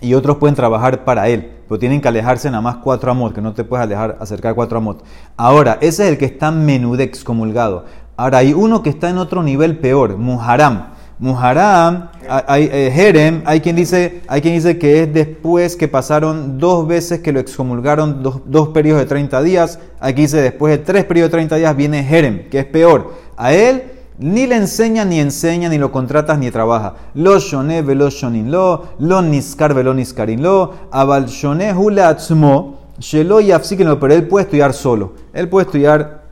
y 0.00 0.14
otros 0.14 0.36
pueden 0.36 0.54
trabajar 0.54 1.04
para 1.04 1.28
él, 1.28 1.50
pero 1.68 1.78
tienen 1.78 2.00
que 2.00 2.08
alejarse 2.08 2.50
nada 2.50 2.60
más 2.60 2.76
cuatro 2.76 3.10
amot, 3.10 3.34
que 3.34 3.40
no 3.40 3.52
te 3.52 3.64
puedes 3.64 3.84
alejar, 3.84 4.16
acercar 4.20 4.54
cuatro 4.54 4.78
amot. 4.78 5.02
Ahora, 5.36 5.78
ese 5.80 6.04
es 6.04 6.10
el 6.10 6.18
que 6.18 6.24
está 6.24 6.50
menú 6.50 6.96
de 6.96 7.04
excomulgado. 7.04 7.84
Ahora 8.16 8.38
hay 8.38 8.52
uno 8.52 8.82
que 8.82 8.90
está 8.90 9.10
en 9.10 9.18
otro 9.18 9.42
nivel 9.42 9.78
peor, 9.78 10.16
Muharam. 10.16 10.98
Muharam, 11.20 12.10
hay, 12.28 12.70
eh, 12.72 12.92
Jerem, 12.94 13.42
hay 13.44 13.60
quien, 13.60 13.74
dice, 13.74 14.22
hay 14.28 14.40
quien 14.40 14.54
dice 14.54 14.78
que 14.78 15.02
es 15.02 15.12
después 15.12 15.74
que 15.74 15.88
pasaron 15.88 16.58
dos 16.58 16.86
veces 16.86 17.20
que 17.20 17.32
lo 17.32 17.40
excomulgaron, 17.40 18.22
dos, 18.22 18.42
dos 18.46 18.68
periodos 18.68 19.02
de 19.02 19.06
30 19.06 19.42
días. 19.42 19.80
Aquí 19.98 20.22
dice 20.22 20.40
después 20.40 20.78
de 20.78 20.84
tres 20.84 21.04
periodos 21.04 21.32
de 21.32 21.38
30 21.38 21.56
días 21.56 21.76
viene 21.76 22.04
Jerem, 22.04 22.48
que 22.48 22.60
es 22.60 22.66
peor. 22.66 23.14
A 23.36 23.52
él 23.52 23.97
ni 24.18 24.46
le 24.46 24.56
enseña, 24.56 25.04
ni 25.04 25.20
enseña, 25.20 25.68
ni 25.68 25.78
lo 25.78 25.92
contratas, 25.92 26.38
ni 26.38 26.50
trabaja. 26.50 26.94
Lo 27.14 27.38
shone 27.38 27.82
velo 27.82 28.10
shonin 28.10 28.50
lo, 28.50 28.88
lo 28.98 29.22
niskar 29.22 29.74
velo 29.74 29.94
niskarin 29.94 30.42
lo, 30.42 30.74
abal 30.90 31.26
shone 31.26 31.72
hula 31.72 32.08
atzmo, 32.08 32.78
shelo 32.98 33.40
yafsikin 33.40 33.96
pero 34.00 34.14
él 34.14 34.26
puede 34.26 34.44
estudiar 34.44 34.72
solo. 34.72 35.12
Él 35.32 35.48
puede 35.48 35.66
estudiar 35.66 36.22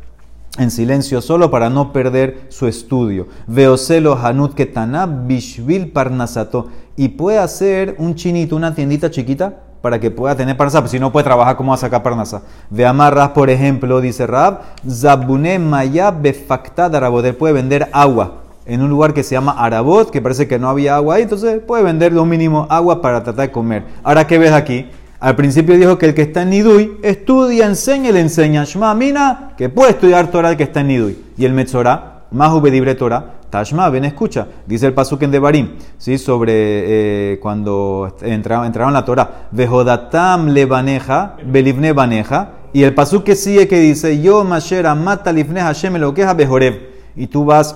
en 0.59 0.71
silencio 0.71 1.21
solo 1.21 1.51
para 1.51 1.71
no 1.71 1.93
perder 1.93 2.47
su 2.49 2.67
estudio. 2.67 3.29
Veocelo 3.47 4.17
hanut 4.17 4.55
ketana 4.55 5.07
bishvil 5.07 5.93
parnasato. 5.93 6.69
Y 6.97 7.09
puede 7.09 7.39
hacer 7.39 7.95
un 7.99 8.15
chinito, 8.15 8.57
una 8.57 8.75
tiendita 8.75 9.11
chiquita 9.11 9.66
para 9.87 10.01
que 10.01 10.11
pueda 10.11 10.35
tener 10.35 10.57
parnasa, 10.57 10.81
pues 10.81 10.91
si 10.91 10.99
no 10.99 11.13
puede 11.13 11.23
trabajar, 11.23 11.55
¿cómo 11.55 11.69
va 11.69 11.77
a 11.77 11.79
sacar 11.79 12.03
parnasa? 12.03 12.43
Ve 12.71 12.85
amarras, 12.85 13.29
por 13.29 13.51
ejemplo, 13.51 14.01
dice 14.01 14.27
Rab, 14.27 14.63
zabune 14.85 15.61
maya 15.61 16.11
befacta 16.11 16.87
Él 16.87 17.37
puede 17.37 17.55
vender 17.55 17.89
agua 17.93 18.39
en 18.67 18.83
un 18.83 18.91
lugar 18.91 19.15
que 19.15 19.23
se 19.23 19.37
llama 19.37 19.55
Arabot, 19.57 20.11
que 20.11 20.21
parece 20.21 20.49
que 20.49 20.59
no 20.59 20.69
había 20.69 20.97
agua 20.97 21.15
ahí, 21.15 21.23
entonces 21.23 21.61
puede 21.65 21.85
vender 21.85 22.13
lo 22.13 22.25
mínimo 22.25 22.67
agua 22.69 23.01
para 23.01 23.23
tratar 23.23 23.47
de 23.47 23.53
comer. 23.53 23.85
Ahora, 24.03 24.27
¿qué 24.27 24.39
ves 24.39 24.51
aquí? 24.51 24.91
Al 25.21 25.37
principio 25.37 25.79
dijo 25.79 25.99
que 25.99 26.07
el 26.07 26.15
que 26.15 26.23
está 26.23 26.43
en 26.43 26.51
Nidui 26.51 26.99
estudia, 27.05 27.67
enseña 27.67 28.11
le 28.11 28.19
enseña. 28.19 28.65
Shma 28.65 28.93
Mina, 28.97 29.53
que 29.57 29.69
puede 29.69 29.93
estudiar 29.93 30.33
Torah 30.33 30.51
el 30.51 30.57
que 30.57 30.65
está 30.65 30.81
en 30.81 30.89
Nidui. 30.89 31.17
Y 31.39 31.45
el 31.45 31.53
Metzorah, 31.53 32.23
más 32.33 32.53
ubedibre 32.53 32.97
Torah, 32.97 33.35
Tashma, 33.57 33.89
ven, 33.89 34.05
escucha. 34.05 34.49
Dice 34.67 34.87
el 34.87 34.93
pasuk 34.93 35.23
en 35.23 35.31
Devarim, 35.31 35.77
¿sí? 35.97 36.19
sobre 36.19 36.53
eh, 36.53 37.39
cuando 37.41 38.15
entraron, 38.21 38.67
entraron 38.67 38.93
la 38.93 39.03
Torah. 39.03 39.49
Vejodatam 39.51 40.49
levaneja, 40.49 41.37
belivne 41.43 41.95
baneja. 41.95 42.51
Y 42.75 42.83
el 42.83 42.93
pasuk 42.93 43.25
que 43.25 43.35
sigue 43.35 43.67
que 43.67 43.81
dice, 43.81 44.21
Yo 44.21 44.45
mashera 44.45 44.95
mata 44.95 45.33
livne 45.33 45.63
Hashem 45.63 45.97
lo 45.97 46.13
queja 46.13 46.35
bejorev. 46.35 46.75
Y 47.17 47.29
tú 47.29 47.47
vas 47.47 47.75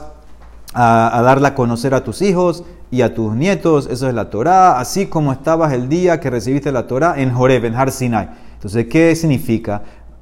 a, 0.74 1.22
darla 1.24 1.48
a 1.48 1.54
conocer 1.54 1.94
a 1.94 2.04
tus 2.04 2.20
hijos 2.20 2.62
y 2.90 3.00
a 3.00 3.14
tus 3.14 3.34
nietos, 3.34 3.88
eso 3.90 4.06
es 4.06 4.12
la 4.12 4.28
Torah, 4.28 4.78
así 4.78 5.06
como 5.06 5.32
estabas 5.32 5.72
el 5.72 5.88
día 5.88 6.20
que 6.20 6.28
recibiste 6.28 6.72
la 6.72 6.86
Torah 6.86 7.14
en 7.16 7.32
Joreb, 7.32 7.64
en 7.64 7.74
Har 7.74 7.90
Sinai. 7.90 8.28
Entonces, 8.52 8.86
¿qué 8.88 9.16
significa? 9.16 9.80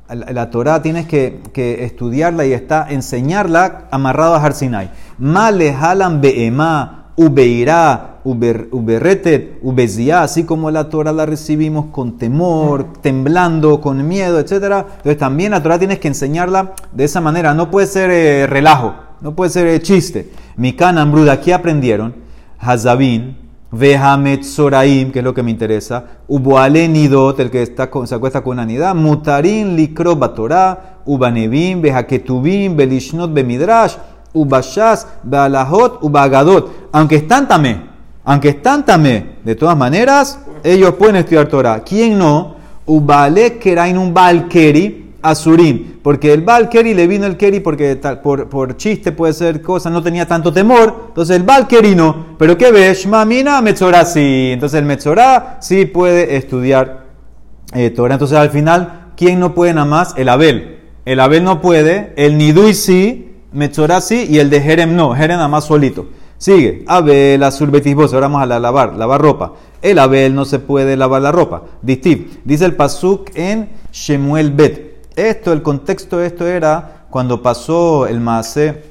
La, 0.08 0.50
Torah 0.50 0.80
tienes 0.80 1.06
que, 1.06 1.40
estudiarla 1.54 2.46
y 2.46 2.52
está 2.52 2.86
enseñarla 2.88 3.88
amarrado 3.90 4.34
a 4.34 4.42
Har 4.42 4.54
Sinai. 4.54 4.90
Male 5.18 5.72
halam 5.72 6.22
be'ema, 6.22 7.10
ubeirá, 7.16 8.20
uberretet, 8.24 9.58
ubezia, 9.60 10.22
así 10.22 10.44
como 10.44 10.70
la 10.70 10.88
Torah 10.88 11.12
la 11.12 11.26
recibimos 11.26 11.86
con 11.86 12.16
temor, 12.16 12.94
temblando, 13.02 13.80
con 13.80 14.06
miedo, 14.06 14.38
etc. 14.38 14.52
Entonces 14.52 15.18
también 15.18 15.50
la 15.50 15.62
Torah 15.62 15.78
tienes 15.78 15.98
que 15.98 16.08
enseñarla 16.08 16.72
de 16.92 17.04
esa 17.04 17.20
manera. 17.20 17.52
No 17.52 17.70
puede 17.70 17.86
ser 17.86 18.10
eh, 18.10 18.46
relajo, 18.46 18.94
no 19.20 19.34
puede 19.34 19.50
ser 19.50 19.66
eh, 19.66 19.82
chiste. 19.82 20.30
Mikan 20.56 20.96
Ambruda, 20.96 21.32
aquí 21.32 21.52
aprendieron 21.52 22.14
Hazabin, 22.58 23.47
Vehamet 23.70 24.44
Soraim, 24.44 25.12
que 25.12 25.18
es 25.18 25.25
lo 25.25 25.34
que 25.34 25.42
me 25.42 25.50
interesa, 25.50 26.04
Uboale 26.26 26.88
Nidot, 26.88 27.38
el 27.40 27.50
que 27.50 27.62
está 27.62 27.90
se 28.04 28.14
acuesta 28.14 28.42
con 28.42 28.54
una 28.54 28.64
nidad, 28.64 28.94
Mutarin 28.94 29.76
Likro 29.76 30.16
Batorá, 30.16 31.00
Ubanevim, 31.04 31.82
Behaketubim, 31.82 32.76
Belishnot 32.76 33.32
Bemidrash, 33.32 33.96
Ubashas, 34.32 35.06
Bealahot, 35.22 36.02
Ubagadot. 36.02 36.88
Aunque 36.92 37.16
están 37.16 37.46
tamé, 37.46 37.82
aunque 38.25 38.50
están 38.50 38.84
tamé, 38.84 39.37
de 39.44 39.54
todas 39.54 39.76
maneras, 39.76 40.38
ellos 40.64 40.94
pueden 40.94 41.16
estudiar 41.16 41.48
Torah. 41.48 41.82
¿Quién 41.84 42.18
no? 42.18 42.56
Ubale 42.87 43.58
Kerain 43.58 43.98
un 43.98 44.14
Balkeri, 44.14 45.07
Azurim, 45.20 45.98
porque 46.02 46.32
el 46.32 46.42
Baal 46.42 46.68
Keri 46.68 46.94
le 46.94 47.06
vino 47.06 47.26
el 47.26 47.37
Keri 47.37 47.60
porque 47.60 47.96
por, 48.22 48.48
por, 48.48 48.76
chiste 48.76 49.10
puede 49.10 49.32
ser 49.32 49.60
cosa, 49.60 49.90
no 49.90 50.02
tenía 50.02 50.26
tanto 50.26 50.52
temor, 50.52 51.06
entonces 51.08 51.37
el 51.37 51.42
Baal 51.42 51.66
Keri 51.66 51.94
no, 51.94 52.37
pero 52.38 52.56
¿qué 52.56 52.70
ves? 52.70 53.06
Mamina 53.06 53.60
Metzorah 53.60 54.04
sí, 54.04 54.50
entonces 54.52 54.78
el 54.78 54.84
Metzorah 54.84 55.58
sí 55.60 55.87
puede 55.87 56.37
estudiar 56.37 57.06
eh, 57.75 57.90
Torah, 57.90 58.14
entonces 58.14 58.38
al 58.38 58.50
final, 58.50 59.12
¿quién 59.16 59.40
no 59.40 59.54
puede 59.54 59.75
nada 59.75 59.87
más? 59.87 60.14
El 60.16 60.28
Abel, 60.28 60.78
el 61.04 61.20
Abel 61.20 61.42
no 61.42 61.60
puede, 61.60 62.12
el 62.16 62.38
Nidui 62.38 62.75
sí, 62.75 63.34
Metzorah 63.52 64.00
sí, 64.00 64.26
y 64.30 64.38
el 64.38 64.50
de 64.50 64.60
Jerem 64.60 64.94
no, 64.94 65.14
Jerem 65.14 65.37
nada 65.37 65.48
más 65.48 65.64
solito. 65.64 66.06
Sigue, 66.38 66.84
Abel, 66.87 67.42
Azul, 67.42 67.70
Betis, 67.70 67.96
ahora 67.96 68.28
vamos 68.28 68.42
a 68.42 68.46
la 68.46 68.60
lavar, 68.60 68.94
lavar 68.94 69.20
ropa. 69.20 69.54
El 69.82 69.98
Abel 69.98 70.37
no 70.37 70.44
se 70.44 70.60
puede 70.60 70.96
lavar 70.96 71.20
la 71.20 71.32
ropa. 71.32 71.64
Distiv, 71.82 72.40
dice 72.44 72.64
el 72.64 72.76
Pasuk 72.76 73.30
en 73.34 73.68
Shemuel 73.90 74.52
Bet. 74.52 74.88
Esto, 75.18 75.52
el 75.52 75.62
contexto 75.64 76.18
de 76.18 76.28
esto 76.28 76.46
era 76.46 77.06
cuando 77.10 77.42
pasó 77.42 78.06
el 78.06 78.20
Maase 78.20 78.84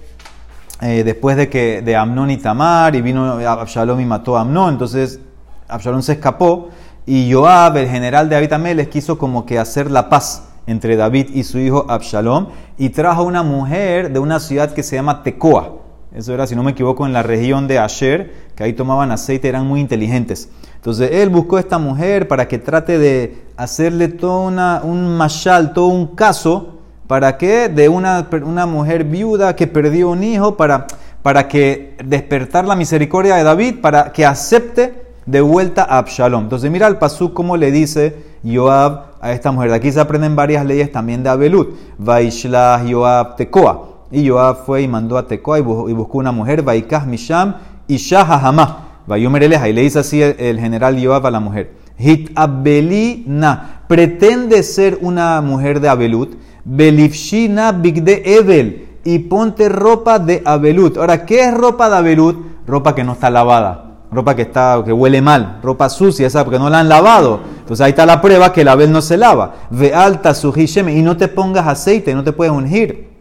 eh, 0.81 1.03
después 1.05 1.38
de 1.38 1.48
que 1.48 1.81
de 1.81 1.96
Amnón 1.96 2.29
y 2.31 2.36
Tamar 2.36 2.98
y 2.98 3.01
vino 3.01 3.39
Absalom 3.48 4.01
y 4.01 4.05
mató 4.05 4.38
a 4.38 4.41
Amnón, 4.41 4.74
entonces 4.74 5.22
Absalom 5.69 6.01
se 6.01 6.12
escapó 6.12 6.67
y 7.05 7.31
Joab, 7.31 7.77
el 7.77 7.88
general 7.88 8.27
de 8.27 8.46
David 8.46 8.75
les 8.75 8.89
quiso 8.89 9.17
como 9.17 9.46
que 9.46 9.57
hacer 9.57 9.89
la 9.89 10.10
paz 10.10 10.50
entre 10.65 10.98
David 10.98 11.29
y 11.34 11.46
su 11.46 11.60
hijo 11.60 11.86
Absalom 11.88 12.48
y 12.77 12.89
trajo 12.89 13.24
una 13.24 13.41
mujer 13.41 14.12
de 14.12 14.19
una 14.19 14.41
ciudad 14.41 14.74
que 14.74 14.84
se 14.84 14.98
llama 14.98 15.24
Tecoa. 15.24 15.77
Eso 16.13 16.34
era, 16.34 16.46
si 16.46 16.57
no 16.57 16.63
me 16.63 16.72
equivoco, 16.72 17.05
en 17.05 17.13
la 17.13 17.24
región 17.24 17.69
de 17.69 17.79
Asher, 17.79 18.34
que 18.53 18.65
ahí 18.65 18.74
tomaban 18.74 19.12
aceite, 19.12 19.48
eran 19.48 19.65
muy 19.65 19.79
inteligentes. 19.79 20.50
Entonces 20.77 21.10
él 21.12 21.29
buscó 21.29 21.57
a 21.57 21.60
esta 21.60 21.77
mujer 21.77 22.27
para 22.27 22.48
que 22.48 22.57
trate 22.57 22.98
de 22.98 23.43
hacerle 23.57 24.07
todo 24.07 24.48
una, 24.48 24.81
un 24.84 25.17
mashal, 25.17 25.74
todo 25.74 25.88
un 25.88 26.15
caso, 26.15 26.77
¿para 27.07 27.38
qué? 27.38 27.67
De 27.67 27.89
una, 27.89 28.27
una 28.43 28.65
mujer 28.65 29.03
viuda 29.03 29.55
que 29.55 29.67
perdió 29.67 30.10
un 30.10 30.24
hijo, 30.24 30.55
para, 30.55 30.88
para 31.22 31.48
que 31.48 31.98
despertar 32.05 32.65
la 32.65 32.75
misericordia 32.75 33.36
de 33.36 33.43
David, 33.43 33.81
para 33.81 34.12
que 34.12 34.25
acepte 34.25 35.07
de 35.25 35.41
vuelta 35.41 35.84
a 35.84 35.98
Absalom. 35.98 36.43
Entonces 36.43 36.72
mira 36.72 36.88
al 36.88 36.98
pasú 36.98 37.34
cómo 37.34 37.57
le 37.57 37.72
dice 37.72 38.15
Joab 38.46 39.07
a 39.19 39.31
esta 39.34 39.51
mujer. 39.51 39.72
De 39.72 39.75
aquí 39.75 39.91
se 39.91 40.00
aprenden 40.00 40.36
varias 40.36 40.65
leyes 40.65 40.91
también 40.91 41.22
de 41.24 41.29
Abelut. 41.29 41.75
Vaishlah 41.98 42.84
Joab 42.89 43.36
Tekoa. 43.36 43.89
Y 44.10 44.29
Joab 44.29 44.65
fue 44.65 44.84
y 44.84 44.88
mandó 44.88 45.17
a 45.17 45.27
Tekoa 45.27 45.60
y 45.60 45.62
buscó 45.62 46.19
una 46.19 46.31
mujer, 46.31 46.62
Vaikah 46.62 47.01
Misham 47.01 47.55
y 47.88 47.98
Shahahama. 47.98 48.87
Vayumer 49.07 49.43
y 49.43 49.73
le 49.73 49.81
dice 49.81 49.99
así 49.99 50.21
el, 50.21 50.59
general 50.59 51.03
Joab 51.03 51.25
a 51.25 51.31
la 51.31 51.39
mujer. 51.39 51.71
Hit 51.97 52.29
abelina, 52.35 53.81
pretende 53.87 54.61
ser 54.61 54.99
una 55.01 55.41
mujer 55.41 55.79
de 55.79 55.89
Abelut, 55.89 56.35
belifshina 56.65 57.71
bigde 57.71 58.21
evel, 58.37 58.87
y 59.03 59.19
ponte 59.19 59.69
ropa 59.69 60.19
de 60.19 60.43
Abelut. 60.45 60.97
Ahora, 60.97 61.25
¿qué 61.25 61.45
es 61.45 61.53
ropa 61.53 61.89
de 61.89 61.95
Abelut? 61.95 62.37
Ropa 62.67 62.93
que 62.93 63.03
no 63.03 63.13
está 63.13 63.29
lavada 63.29 63.85
ropa 64.11 64.35
que 64.35 64.43
está 64.43 64.81
que 64.85 64.93
huele 64.93 65.21
mal, 65.21 65.59
ropa 65.61 65.89
sucia, 65.89 66.27
esa 66.27 66.43
porque 66.43 66.59
no 66.59 66.69
la 66.69 66.79
han 66.79 66.89
lavado. 66.89 67.41
Entonces 67.59 67.83
ahí 67.83 67.89
está 67.89 68.05
la 68.05 68.21
prueba 68.21 68.53
que 68.53 68.63
la 68.63 68.75
vez 68.75 68.89
no 68.89 69.01
se 69.01 69.17
lava. 69.17 69.55
Ve 69.69 69.93
alta 69.93 70.33
su 70.33 70.53
y 70.55 71.01
no 71.01 71.17
te 71.17 71.27
pongas 71.27 71.67
aceite, 71.67 72.13
no 72.13 72.23
te 72.23 72.31
puedes 72.31 72.53
ungir. 72.53 73.16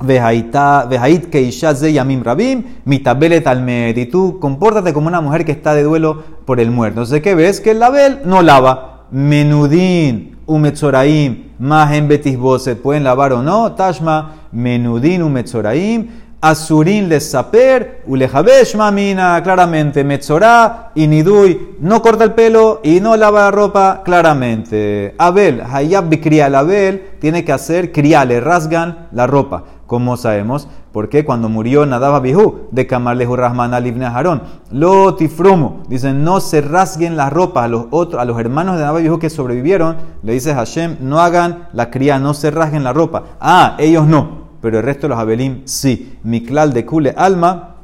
Vejait 0.00 0.52
de 0.52 1.92
yamim 1.92 2.22
rabim, 2.22 2.62
mitabelet 2.84 3.46
almed. 3.46 3.96
Y 3.96 4.06
tú 4.06 4.38
compórtate 4.38 4.92
como 4.92 5.08
una 5.08 5.20
mujer 5.20 5.44
que 5.44 5.52
está 5.52 5.74
de 5.74 5.82
duelo 5.82 6.22
por 6.44 6.60
el 6.60 6.70
muerto. 6.70 7.00
Entonces, 7.00 7.20
¿qué 7.20 7.34
ves? 7.34 7.60
Que 7.60 7.72
el 7.72 7.80
label 7.80 8.20
no 8.24 8.42
lava. 8.42 9.06
Menudín, 9.10 10.36
umetzoraim, 10.46 11.52
mahen 11.58 12.08
betis 12.08 12.38
boset. 12.38 12.80
¿Pueden 12.80 13.04
lavar 13.04 13.32
o 13.32 13.42
no? 13.42 13.72
Tashma, 13.72 14.34
menudín, 14.52 15.22
umetzoraim. 15.22 16.08
Azurín 16.40 17.08
les 17.08 17.32
saper, 17.32 18.04
ulejabesh 18.06 18.76
mamina, 18.76 19.42
claramente, 19.42 20.04
metzorá 20.04 20.92
y 20.94 21.08
nidui, 21.08 21.74
no 21.80 22.00
corta 22.00 22.22
el 22.22 22.32
pelo 22.32 22.80
y 22.84 23.00
no 23.00 23.16
lava 23.16 23.40
la 23.40 23.50
ropa, 23.50 24.02
claramente. 24.04 25.16
Abel, 25.18 25.60
hayab 25.68 26.08
bikriya, 26.08 26.46
Abel 26.46 27.16
tiene 27.20 27.44
que 27.44 27.50
hacer 27.50 27.90
kriya, 27.90 28.24
le 28.24 28.38
rasgan 28.38 29.08
la 29.10 29.26
ropa. 29.26 29.64
¿Cómo 29.88 30.18
sabemos? 30.18 30.68
Porque 30.92 31.24
cuando 31.24 31.48
murió 31.48 31.86
Nadab 31.86 32.16
Abihu 32.16 32.68
de 32.72 32.86
Kamarlehu 32.86 33.36
Rahman 33.36 33.72
al 33.72 34.02
Harón, 34.04 34.42
lo 34.70 35.14
tifrumo, 35.14 35.82
dicen 35.88 36.22
no 36.24 36.40
se 36.40 36.60
rasguen 36.60 37.16
las 37.16 37.32
ropas 37.32 37.64
a 37.64 37.68
los 37.68 37.86
otros, 37.90 38.20
a 38.20 38.26
los 38.26 38.38
hermanos 38.38 38.74
de 38.74 38.82
Nadab 38.82 38.96
Abihu 38.96 39.18
que 39.18 39.30
sobrevivieron, 39.30 39.96
le 40.22 40.34
dice 40.34 40.52
Hashem, 40.52 40.98
no 41.00 41.20
hagan 41.20 41.68
la 41.72 41.90
cría, 41.90 42.18
no 42.18 42.34
se 42.34 42.50
rasguen 42.50 42.84
la 42.84 42.92
ropa. 42.92 43.38
Ah, 43.40 43.76
ellos 43.78 44.06
no, 44.06 44.50
pero 44.60 44.76
el 44.76 44.84
resto 44.84 45.06
de 45.06 45.08
los 45.08 45.18
Abelim 45.18 45.62
sí. 45.64 46.18
Miklal 46.22 46.74
de 46.74 46.84
Kule 46.84 47.14
Alma, 47.16 47.76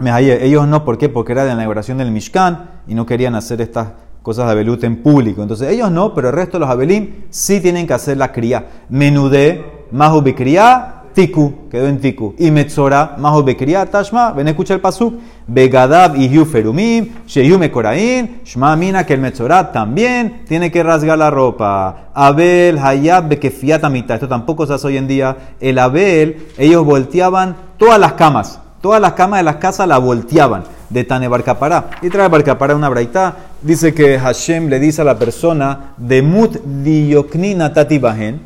ellos 0.00 0.66
no, 0.66 0.86
¿por 0.86 0.96
qué? 0.96 1.10
Porque 1.10 1.32
era 1.32 1.42
de 1.42 1.48
la 1.48 1.56
inauguración 1.56 1.98
del 1.98 2.12
Mishkan 2.12 2.70
y 2.88 2.94
no 2.94 3.04
querían 3.04 3.34
hacer 3.34 3.60
estas 3.60 3.88
cosas 4.22 4.46
de 4.46 4.52
Abelut 4.52 4.84
en 4.84 5.02
público. 5.02 5.42
Entonces 5.42 5.68
ellos 5.68 5.90
no, 5.90 6.14
pero 6.14 6.30
el 6.30 6.34
resto 6.34 6.56
de 6.56 6.60
los 6.60 6.70
Abelim 6.70 7.24
sí 7.28 7.60
tienen 7.60 7.86
que 7.86 7.92
hacer 7.92 8.16
la 8.16 8.32
cría. 8.32 8.68
Menudé, 8.88 9.86
Mahu 9.90 10.22
Bikriya, 10.22 11.01
Tiku, 11.12 11.68
quedó 11.70 11.86
en 11.86 12.00
Tiku. 12.00 12.34
Y 12.38 12.50
Metzora, 12.50 13.16
Majo 13.18 13.42
Bekriat, 13.42 13.90
Tashma, 13.90 14.32
ven 14.32 14.48
escucha 14.48 14.74
el 14.74 14.80
pasuk. 14.80 15.14
Begadab 15.46 16.16
y 16.16 16.28
Ferumim, 16.44 17.08
Sheyu 17.26 17.58
Mekorain, 17.58 18.40
Shma 18.44 18.76
Mina, 18.76 19.04
que 19.04 19.14
el 19.14 19.20
Metzora 19.20 19.72
también 19.72 20.44
tiene 20.46 20.70
que 20.70 20.82
rasgar 20.82 21.18
la 21.18 21.30
ropa. 21.30 22.10
Abel, 22.14 22.78
Hayab, 22.78 23.28
Bekefiat 23.28 23.84
Amita. 23.84 24.14
Esto 24.14 24.28
tampoco 24.28 24.66
se 24.66 24.74
hace 24.74 24.86
hoy 24.86 24.96
en 24.96 25.08
día. 25.08 25.36
El 25.60 25.78
Abel, 25.78 26.48
ellos 26.58 26.84
volteaban 26.84 27.56
todas 27.76 27.98
las 27.98 28.12
camas. 28.14 28.60
Todas 28.80 29.00
las 29.00 29.12
camas 29.12 29.40
de 29.40 29.44
las 29.44 29.56
casas 29.56 29.86
la 29.86 29.98
volteaban 29.98 30.64
de 30.92 31.04
Tane 31.04 31.28
Barcapará. 31.28 31.90
Y 32.02 32.08
trae 32.08 32.28
Barcapará 32.28 32.74
una 32.74 32.88
braita. 32.88 33.36
Dice 33.62 33.94
que 33.94 34.18
Hashem 34.18 34.68
le 34.68 34.80
dice 34.80 35.02
a 35.02 35.04
la 35.04 35.18
persona, 35.18 35.94
Demut 35.96 36.56
dioknina 36.64 37.72
tatibahen, 37.72 38.40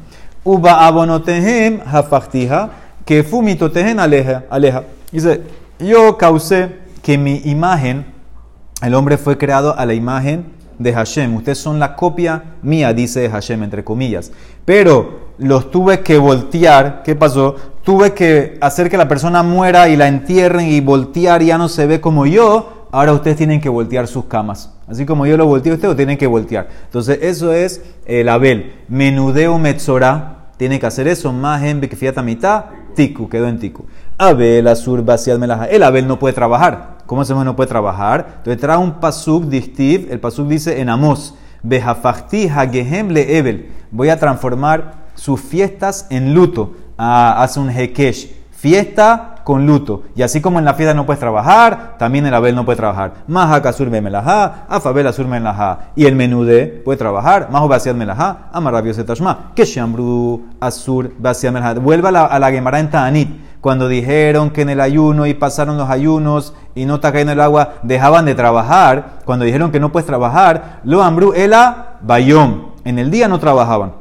uba 0.47 0.87
abonotehem 0.87 1.81
hafachtija, 1.85 2.71
que 3.05 3.23
fumitotehen 3.23 4.01
aleja, 4.01 4.45
aleja. 4.49 4.85
Dice, 5.13 5.43
yo 5.79 6.17
causé 6.17 6.79
que 7.03 7.19
mi 7.19 7.43
imagen, 7.45 8.07
el 8.81 8.95
hombre 8.95 9.19
fue 9.19 9.37
creado 9.37 9.77
a 9.77 9.85
la 9.85 9.95
imagen 9.95 10.47
de 10.79 10.93
Hashem. 10.93 11.35
Ustedes 11.35 11.59
son 11.59 11.79
la 11.79 11.97
copia 11.97 12.57
mía, 12.63 12.93
dice 12.93 13.29
Hashem, 13.29 13.63
entre 13.63 13.85
comillas. 13.85 14.33
Pero 14.65 15.27
los 15.39 15.71
tuve 15.71 16.01
que 16.01 16.19
voltear. 16.19 17.03
¿Qué 17.03 17.15
pasó? 17.15 17.57
Tuve 17.83 18.13
que 18.13 18.57
hacer 18.61 18.89
que 18.89 18.97
la 18.97 19.09
persona 19.09 19.43
muera 19.43 19.89
y 19.89 19.97
la 19.97 20.09
entierren 20.09 20.69
y 20.69 20.81
voltear 20.81 21.43
ya 21.43 21.59
no 21.59 21.69
se 21.69 21.87
ve 21.87 22.01
como 22.01 22.27
yo. 22.27 22.89
Ahora 22.93 23.13
ustedes 23.13 23.37
tienen 23.37 23.61
que 23.61 23.69
voltear 23.69 24.07
sus 24.07 24.27
camas. 24.27 24.73
Así 24.89 25.05
como 25.05 25.27
yo 25.27 25.37
lo 25.37 25.47
volteo, 25.47 25.75
ustedes 25.75 25.97
tienen 25.97 26.17
que 26.17 26.27
voltear. 26.27 26.69
Entonces, 26.85 27.19
eso 27.23 27.53
es 27.53 27.83
el 28.07 28.29
Abel. 28.29 28.75
Menudeo 28.89 29.59
Metzora. 29.59 30.36
Tiene 30.57 30.81
que 30.81 30.87
hacer 30.87 31.09
eso. 31.09 31.33
Más 31.33 31.63
en 31.63 31.81
fiata 31.83 32.23
mitad. 32.23 32.67
Tiku, 32.95 33.29
quedó 33.29 33.47
en 33.47 33.59
Tiku. 33.59 33.85
Abel, 34.17 34.67
Azur, 34.67 35.05
Basiad, 35.05 35.39
Melaja. 35.39 35.67
El 35.67 35.83
Abel 35.83 36.09
no 36.09 36.19
puede 36.19 36.35
trabajar. 36.35 36.99
¿Cómo 37.07 37.25
se 37.25 37.35
no 37.35 37.55
puede 37.55 37.69
trabajar? 37.69 38.27
Entonces 38.39 38.61
trae 38.61 38.77
un 38.77 38.95
pasuk 38.95 39.45
distiv. 39.45 40.09
El 40.11 40.19
pasuk 40.19 40.49
dice 40.49 40.81
en 40.81 40.89
Amos. 40.89 41.35
Behafachti 41.63 42.49
hagehem 42.49 43.15
Ebel. 43.17 43.71
Voy 43.91 44.09
a 44.09 44.19
transformar 44.19 45.07
sus 45.15 45.41
fiestas 45.41 46.07
en 46.11 46.35
luto. 46.35 46.75
Ah, 46.97 47.43
hace 47.43 47.61
un 47.61 47.71
hekesh. 47.71 48.35
Fiesta 48.51 49.36
con 49.47 49.65
luto. 49.65 50.03
Y 50.17 50.23
así 50.23 50.41
como 50.41 50.59
en 50.59 50.65
la 50.65 50.75
fiesta 50.75 50.93
no 50.93 51.07
puedes 51.07 51.21
trabajar, 51.21 51.95
también 52.01 52.27
el 52.27 52.35
Abel 52.35 52.57
no 52.57 52.65
puede 52.65 52.79
trabajar. 52.79 53.13
Maha 53.29 53.63
kasur 53.63 53.89
melajá, 53.89 54.67
afabel 54.69 55.07
asur 55.07 55.29
melajá. 55.29 55.93
Y 55.95 56.07
el 56.07 56.17
menude 56.17 56.83
puede 56.85 56.99
trabajar. 56.99 57.47
Maho 57.53 57.69
basiad 57.69 57.95
melajá, 57.95 58.49
amarrabios 58.53 58.99
etashma. 58.99 59.53
Que 59.55 59.63
asur 60.59 61.13
basiad 61.17 61.53
melajá. 61.53 61.75
Vuelva 61.75 62.09
a 62.09 62.13
la, 62.13 62.25
a 62.25 62.41
la 62.41 62.51
Gemara 62.51 62.81
en 62.81 62.91
Ta'anit 62.91 63.29
cuando 63.61 63.87
dijeron 63.87 64.51
que 64.51 64.63
en 64.63 64.71
el 64.71 64.81
ayuno 64.81 65.27
y 65.27 65.35
pasaron 65.35 65.77
los 65.77 65.91
ayunos 65.91 66.53
y 66.75 66.85
no 66.85 66.97
está 66.97 67.13
cayendo 67.13 67.33
el 67.33 67.41
agua, 67.41 67.75
dejaban 67.85 68.25
de 68.25 68.35
trabajar, 68.35 69.21
cuando 69.25 69.45
dijeron 69.45 69.71
que 69.71 69.79
no 69.79 69.93
puedes 69.93 70.07
trabajar, 70.07 70.81
lo 70.83 71.05
ambru 71.05 71.35
ela 71.35 71.99
bayom. 72.03 72.73
En 72.85 72.99
el 72.99 73.13
día 73.13 73.29
no 73.29 73.39
trabajaban, 73.39 73.93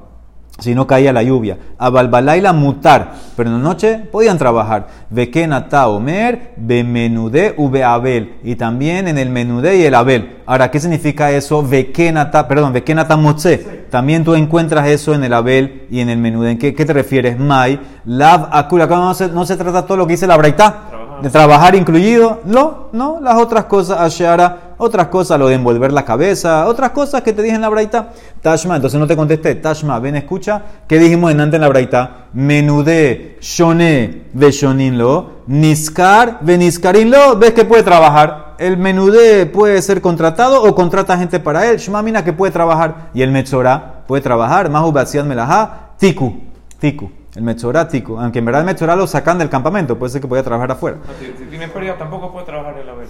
si 0.59 0.73
no 0.73 0.87
caía 0.87 1.11
la 1.11 1.23
lluvia. 1.23 1.57
A 1.77 1.89
balbalaila 1.89 2.53
mutar, 2.53 3.13
pero 3.35 3.49
en 3.49 3.57
la 3.57 3.61
noche 3.61 3.97
podían 4.11 4.37
trabajar. 4.37 4.87
Vekenata 5.09 5.87
omer, 5.87 6.53
bemenude 6.55 7.55
abel. 7.83 8.37
Y 8.43 8.55
también 8.55 9.07
en 9.07 9.17
el 9.17 9.29
menudé 9.29 9.77
y 9.77 9.83
el 9.83 9.95
abel. 9.95 10.37
Ahora, 10.45 10.71
¿qué 10.71 10.79
significa 10.79 11.31
eso? 11.31 11.65
Perdón, 11.67 12.73
vekenata 12.73 13.17
motze. 13.17 13.85
También 13.89 14.23
tú 14.23 14.33
encuentras 14.35 14.87
eso 14.87 15.13
en 15.13 15.23
el 15.23 15.33
abel 15.33 15.87
y 15.89 15.99
en 15.99 16.09
el 16.09 16.17
menudé. 16.17 16.51
¿En 16.51 16.57
qué, 16.57 16.71
te 16.71 16.93
refieres? 16.93 17.37
Mai, 17.37 17.79
lav 18.05 18.49
akul. 18.51 18.81
Acá 18.81 18.95
no 18.95 19.13
se, 19.13 19.27
no 19.27 19.45
se 19.45 19.57
trata 19.57 19.85
todo 19.85 19.97
lo 19.97 20.07
que 20.07 20.13
dice 20.13 20.27
la 20.27 20.37
braita. 20.37 20.91
De 21.21 21.29
trabajar 21.29 21.75
incluido. 21.75 22.41
No, 22.45 22.89
no, 22.93 23.19
las 23.21 23.35
otras 23.37 23.65
cosas, 23.65 23.99
ashara 23.99 24.64
otras 24.77 25.07
cosas, 25.07 25.39
lo 25.39 25.47
de 25.47 25.55
envolver 25.55 25.91
la 25.91 26.05
cabeza, 26.05 26.67
otras 26.67 26.91
cosas 26.91 27.21
que 27.21 27.33
te 27.33 27.41
dije 27.41 27.55
en 27.55 27.61
la 27.61 27.69
braita. 27.69 28.09
Tashma, 28.41 28.75
entonces 28.75 28.99
no 28.99 29.07
te 29.07 29.15
contesté. 29.15 29.55
Tashma, 29.55 29.99
ven, 29.99 30.15
escucha. 30.15 30.61
¿Qué 30.87 30.99
dijimos 30.99 31.31
en 31.31 31.39
antes 31.39 31.55
en 31.55 31.61
la 31.61 31.69
braita? 31.69 32.27
Menudé, 32.33 33.37
shone, 33.41 34.23
lo, 34.33 35.31
niskar, 35.47 36.39
lo. 36.41 37.35
¿Ves 37.37 37.53
que 37.53 37.65
puede 37.65 37.83
trabajar? 37.83 38.55
El 38.57 38.77
menudé 38.77 39.45
puede 39.45 39.81
ser 39.81 40.01
contratado 40.01 40.63
o 40.63 40.75
contrata 40.75 41.17
gente 41.17 41.39
para 41.39 41.69
él. 41.69 41.77
Shmamina 41.77 42.23
que 42.23 42.33
puede 42.33 42.51
trabajar. 42.51 43.09
Y 43.13 43.21
el 43.21 43.31
metzorá 43.31 44.03
puede 44.07 44.21
trabajar. 44.21 44.69
Mahu 44.69 44.93
me 44.93 45.23
melajá, 45.23 45.89
tiku, 45.97 46.41
tiku. 46.79 47.11
El 47.35 47.43
metzorá, 47.43 47.87
tiku. 47.87 48.17
Aunque 48.17 48.39
en 48.39 48.45
verdad 48.45 48.61
el 48.61 48.65
metzorá 48.65 48.95
lo 48.95 49.07
sacan 49.07 49.37
del 49.37 49.49
campamento, 49.49 49.99
puede 49.99 50.11
ser 50.11 50.21
que 50.21 50.27
pueda 50.27 50.41
trabajar 50.41 50.71
afuera. 50.71 50.97
si, 51.19 51.45
tiene 51.45 51.67
pérdida 51.67 51.97
tampoco 51.97 52.31
puede 52.31 52.45
trabajar 52.45 52.77
el 52.77 52.87
abel. 52.87 53.07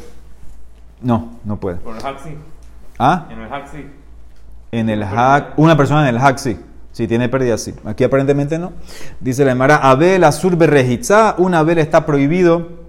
No, 1.01 1.39
no 1.43 1.59
puede. 1.59 1.77
¿Por 1.77 1.95
el 1.95 2.01
hack 2.01 2.19
sí? 2.23 2.37
¿Ah? 2.97 3.27
En 3.29 3.39
el 3.39 3.49
hack 3.49 3.67
sí. 3.71 3.85
En 4.71 4.89
el 4.89 5.03
hack, 5.03 5.53
una 5.57 5.77
persona 5.77 6.07
en 6.07 6.15
el 6.15 6.21
hack 6.21 6.37
sí. 6.37 6.59
Si 6.91 7.07
tiene 7.07 7.27
pérdida, 7.27 7.57
sí. 7.57 7.73
Aquí 7.83 8.03
aparentemente 8.03 8.57
no. 8.57 8.71
Dice 9.19 9.43
la 9.43 9.51
Emara, 9.51 9.77
Abel 9.77 10.23
Azur 10.23 10.55
Berrejitza, 10.55 11.35
una 11.37 11.59
Abel 11.59 11.77
está 11.77 12.05
prohibido 12.05 12.85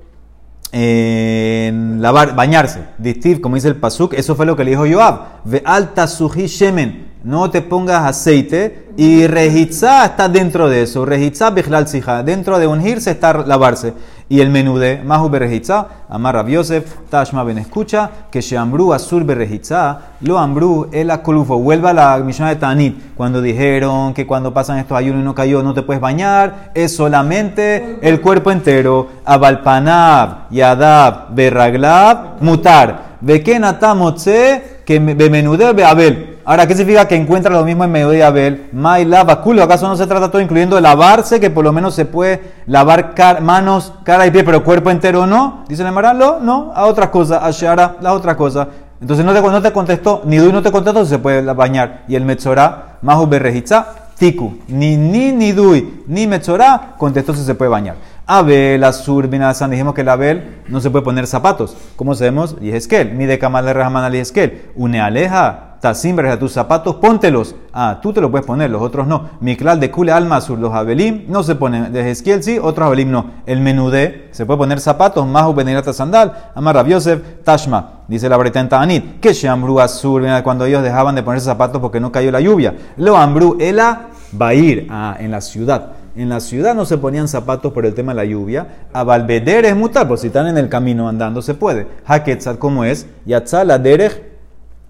en 0.73 2.01
lavar, 2.01 2.37
bañarse. 2.37 2.85
Distiv, 2.99 3.40
como 3.40 3.57
dice 3.57 3.69
el 3.69 3.77
Pasuk, 3.77 4.14
eso 4.14 4.37
fue 4.37 4.47
lo 4.47 4.57
que 4.57 4.64
le 4.64 4.71
dijo 4.71 4.85
Joab. 4.88 5.42
Ve 5.45 5.62
alta 5.64 6.07
suji 6.07 6.47
shemen 6.47 7.06
no 7.27 7.51
te 7.51 7.61
pongas 7.61 8.05
aceite 8.05 8.87
y 8.97 9.27
rejitza 9.27 10.05
está 10.05 10.29
dentro 10.29 10.69
de 10.69 10.83
eso. 10.83 11.05
Rejitza 11.05 11.51
bichlal 11.51 11.89
sija, 11.89 12.23
dentro 12.23 12.57
de 12.57 12.69
ungirse 12.69 13.11
está 13.11 13.33
lavarse. 13.45 13.95
Y 14.29 14.41
el 14.41 14.51
menú 14.51 14.79
de 14.79 15.03
mahu 15.05 15.29
berejitza, 15.29 15.89
amar 16.09 16.47
Yosef, 16.47 16.85
tashma 17.11 17.43
ben 17.43 17.59
escucha, 17.59 18.11
que 18.31 18.41
sheambru 18.41 18.93
azul 18.93 19.25
berejitza, 19.25 19.99
lo 20.21 20.39
ambru 20.39 20.89
el 20.93 21.11
akolufo. 21.11 21.59
Vuelva 21.59 21.91
a 21.91 21.95
la 21.95 22.19
misión 22.19 22.49
de 22.49 22.55
Tanit, 22.57 23.15
cuando 23.17 23.43
dijeron 23.43 24.15
que 24.15 24.25
cuando 24.25 24.55
pasan 24.55 24.79
estos 24.79 24.97
ayunos 24.97 25.23
y 25.23 25.25
no 25.25 25.35
cayó 25.35 25.65
no 25.65 25.75
te 25.75 25.83
puedes 25.83 26.01
bañar, 26.01 26.71
es 26.75 26.95
solamente 26.95 27.99
el 28.03 28.21
cuerpo 28.21 28.53
entero. 28.53 29.09
Abalpanab, 29.25 30.49
yadab, 30.51 31.35
berraglab, 31.35 32.41
mutar. 32.41 33.17
Bekenatamotze, 33.21 34.83
que 34.87 35.01
be 35.01 35.85
abel. 35.85 36.36
Ahora, 36.49 36.65
¿qué 36.69 36.77
significa 36.77 37.09
que 37.09 37.17
encuentra 37.17 37.53
lo 37.53 37.65
mismo 37.65 37.83
en 37.83 37.91
medio 37.91 38.11
de 38.11 38.23
Abel? 38.23 38.69
Mai 38.71 39.05
lava 39.05 39.43
culo. 39.43 39.65
¿Acaso 39.65 39.89
no 39.89 39.97
se 39.97 40.07
trata 40.07 40.31
todo 40.31 40.41
incluyendo 40.41 40.81
lavarse, 40.81 41.41
que 41.41 41.51
por 41.51 41.65
lo 41.65 41.73
menos 41.73 41.93
se 41.97 42.05
puede 42.05 42.41
lavar 42.69 43.15
manos, 43.43 43.93
cara 44.05 44.29
y 44.29 44.31
pie, 44.31 44.45
pero 44.45 44.63
cuerpo 44.63 44.91
entero 44.91 45.27
no? 45.27 45.65
Dice 45.69 45.83
el 45.83 45.91
Maralo, 45.91 46.39
no, 46.41 46.71
a 46.73 46.87
otras 46.87 47.09
cosas, 47.09 47.43
a 47.43 47.51
Shara, 47.51 47.97
la 48.01 48.13
otra 48.13 48.37
cosa. 48.37 48.69
Entonces 49.01 49.27
no 49.27 49.35
te, 49.35 49.43
no 49.43 49.61
te 49.61 49.73
contestó, 49.73 50.23
ni 50.25 50.37
Dui 50.37 50.53
no 50.53 50.63
te 50.63 50.71
contestó, 50.71 51.05
se 51.05 51.19
puede 51.19 51.43
bañar. 51.53 52.05
Y 52.07 52.15
el 52.15 52.25
Metzorá, 52.25 52.99
Mahu 53.03 53.27
Berrejitza, 53.27 53.85
Tiku. 54.17 54.59
Ni 54.69 54.97
ni 54.97 55.33
ni 55.33 55.51
Dui, 55.51 56.05
ni 56.07 56.29
Metzorá 56.29 56.95
contestó 56.97 57.35
si 57.35 57.43
se 57.43 57.57
puede 57.57 57.73
bañar. 57.73 57.97
Abel, 58.25 58.85
Azur, 58.85 59.27
Binazan, 59.27 59.73
dijimos 59.73 59.95
que 59.95 60.03
el 60.03 60.09
Abel 60.09 60.63
no 60.69 60.81
se 60.81 60.91
puede 60.91 61.05
poner 61.05 61.27
zapatos. 61.27 61.77
¿Cómo 61.97 62.15
sabemos? 62.15 62.55
Y 62.61 62.71
es 62.71 62.87
que 62.87 63.05
mi 63.05 63.27
de 63.27 63.41
Kamal 63.41 63.65
de 63.65 63.73
Rahman 63.73 64.15
Esquel. 64.15 64.71
Une 64.77 65.01
aleja 65.01 65.66
Tazimbres 65.81 66.33
a 66.33 66.39
tus 66.39 66.53
zapatos, 66.53 66.97
póntelos. 66.97 67.55
Ah, 67.73 67.99
tú 68.01 68.12
te 68.12 68.21
lo 68.21 68.31
puedes 68.31 68.47
poner, 68.47 68.71
los 68.71 68.83
otros 68.83 69.07
no. 69.07 69.31
Miklal 69.41 69.79
de 69.79 69.91
Kule 69.91 70.11
Alma 70.11 70.41
sur 70.41 70.59
los 70.59 70.73
Abelim 70.73 71.25
no 71.29 71.43
se 71.43 71.55
ponen. 71.55 71.93
De 71.93 72.11
Ezequiel 72.11 72.43
sí, 72.43 72.59
otros 72.61 72.87
Abelim 72.87 73.11
no. 73.11 73.27
El 73.47 73.61
menudé 73.61 74.29
se 74.33 74.47
puede 74.47 74.59
poner 74.59 74.81
zapatos, 74.81 75.27
más 75.27 75.55
Benirata 75.55 75.93
Sandal, 75.93 76.51
Amar 76.55 76.87
Yosef, 76.87 77.21
Tashma. 77.45 78.01
Dice 78.09 78.29
la 78.29 78.37
breta 78.37 78.61
en 78.61 78.69
Ta'anit, 78.69 79.21
que 79.21 79.33
Shambru 79.33 79.81
Azur, 79.81 80.23
cuando 80.43 80.65
ellos 80.65 80.83
dejaban 80.83 81.15
de 81.15 81.23
ponerse 81.23 81.47
zapatos 81.47 81.81
porque 81.81 82.01
no 82.01 82.11
cayó 82.11 82.31
la 82.31 82.41
lluvia. 82.41 82.75
Lo 82.97 83.17
Ambru 83.17 83.57
Ela 83.61 84.09
ir 84.55 84.87
ah, 84.91 85.17
en 85.19 85.31
la 85.31 85.41
ciudad. 85.41 85.93
En 86.15 86.31
la 86.31 86.41
ciudad 86.41 86.75
no 86.75 86.87
se 86.87 86.97
ponían 86.97 87.29
zapatos 87.29 87.73
por 87.73 87.85
el 87.85 87.95
tema 87.95 88.12
de 88.12 88.17
la 88.17 88.25
lluvia. 88.25 88.67
A 88.93 89.17
es 89.29 89.77
mutar, 89.77 90.09
por 90.09 90.19
si 90.19 90.29
están 90.29 90.47
en 90.47 90.57
el 90.57 90.69
camino 90.69 91.09
andando 91.09 91.43
se 91.43 91.55
puede. 91.55 91.87
Haketzat, 92.07 92.59
como 92.59 92.85
es? 92.85 93.07
Yatzal 93.27 93.83
Derech 93.83 94.36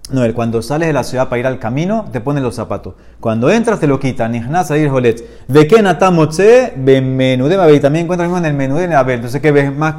no, 0.09 0.23
cuando 0.35 0.62
sales 0.62 0.87
de 0.87 0.92
la 0.92 1.03
ciudad 1.03 1.29
para 1.29 1.40
ir 1.40 1.47
al 1.49 1.59
camino, 1.59 2.05
te 2.12 2.21
ponen 2.21 2.45
los 2.45 2.55
zapatos. 2.55 2.95
Cuando 3.19 3.51
entras, 3.51 3.81
te 3.81 3.88
lo 3.88 3.99
quitan. 3.99 4.31
Nihnas 4.33 4.71
ir 4.71 4.88
holetz. 4.88 5.25
Ve 5.49 5.66
que 5.66 5.83
natamotze, 5.83 6.75
be 6.77 7.01
menudema. 7.01 7.69
Y 7.73 7.81
también 7.81 8.05
encuentras 8.05 8.31
en 8.31 8.45
el 8.45 8.55
menú 8.55 8.77
de 8.77 8.95
Abel. 8.95 9.16
Entonces, 9.16 9.40
¿qué 9.40 9.51
ves? 9.51 9.75
Más, 9.75 9.97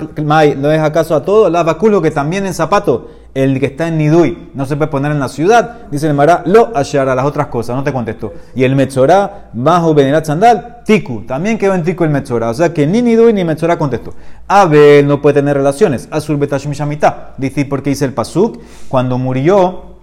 ¿No 0.57 0.71
es 0.71 0.79
acaso 0.79 1.13
a 1.13 1.25
todo? 1.25 1.49
La 1.49 1.63
vaculo 1.63 2.01
que 2.01 2.11
también 2.11 2.45
en 2.45 2.53
zapato. 2.53 3.09
El 3.33 3.59
que 3.59 3.67
está 3.67 3.89
en 3.89 3.97
Nidui 3.97 4.49
no 4.53 4.65
se 4.65 4.77
puede 4.77 4.89
poner 4.89 5.11
en 5.11 5.19
la 5.19 5.27
ciudad. 5.27 5.87
Dice 5.91 6.07
el 6.07 6.13
Mará, 6.13 6.41
lo 6.45 6.71
a 6.73 6.81
las 6.81 7.25
otras 7.25 7.47
cosas. 7.47 7.75
No 7.75 7.83
te 7.83 7.91
contestó. 7.91 8.33
Y 8.55 8.63
el 8.63 8.75
Metzorá, 8.75 9.49
bajo 9.51 9.93
Benerat 9.93 10.25
Sandal, 10.25 10.77
Tiku. 10.85 11.23
También 11.23 11.57
quedó 11.57 11.75
en 11.75 11.83
Tiku 11.83 12.05
el 12.05 12.11
Metzorá. 12.11 12.49
O 12.49 12.53
sea 12.53 12.73
que 12.73 12.87
ni 12.87 13.01
Nidui 13.01 13.33
ni 13.33 13.43
Metzorá 13.43 13.77
contestó. 13.77 14.13
Abel 14.47 15.05
no 15.05 15.21
puede 15.21 15.41
tener 15.41 15.57
relaciones. 15.57 16.07
Azul 16.11 16.37
Betashim 16.37 16.71
Shamita. 16.71 17.33
Dice 17.37 17.65
porque 17.65 17.89
dice 17.89 18.05
el 18.05 18.13
Pasuk. 18.13 18.59
Cuando 18.87 19.17
murió 19.17 19.96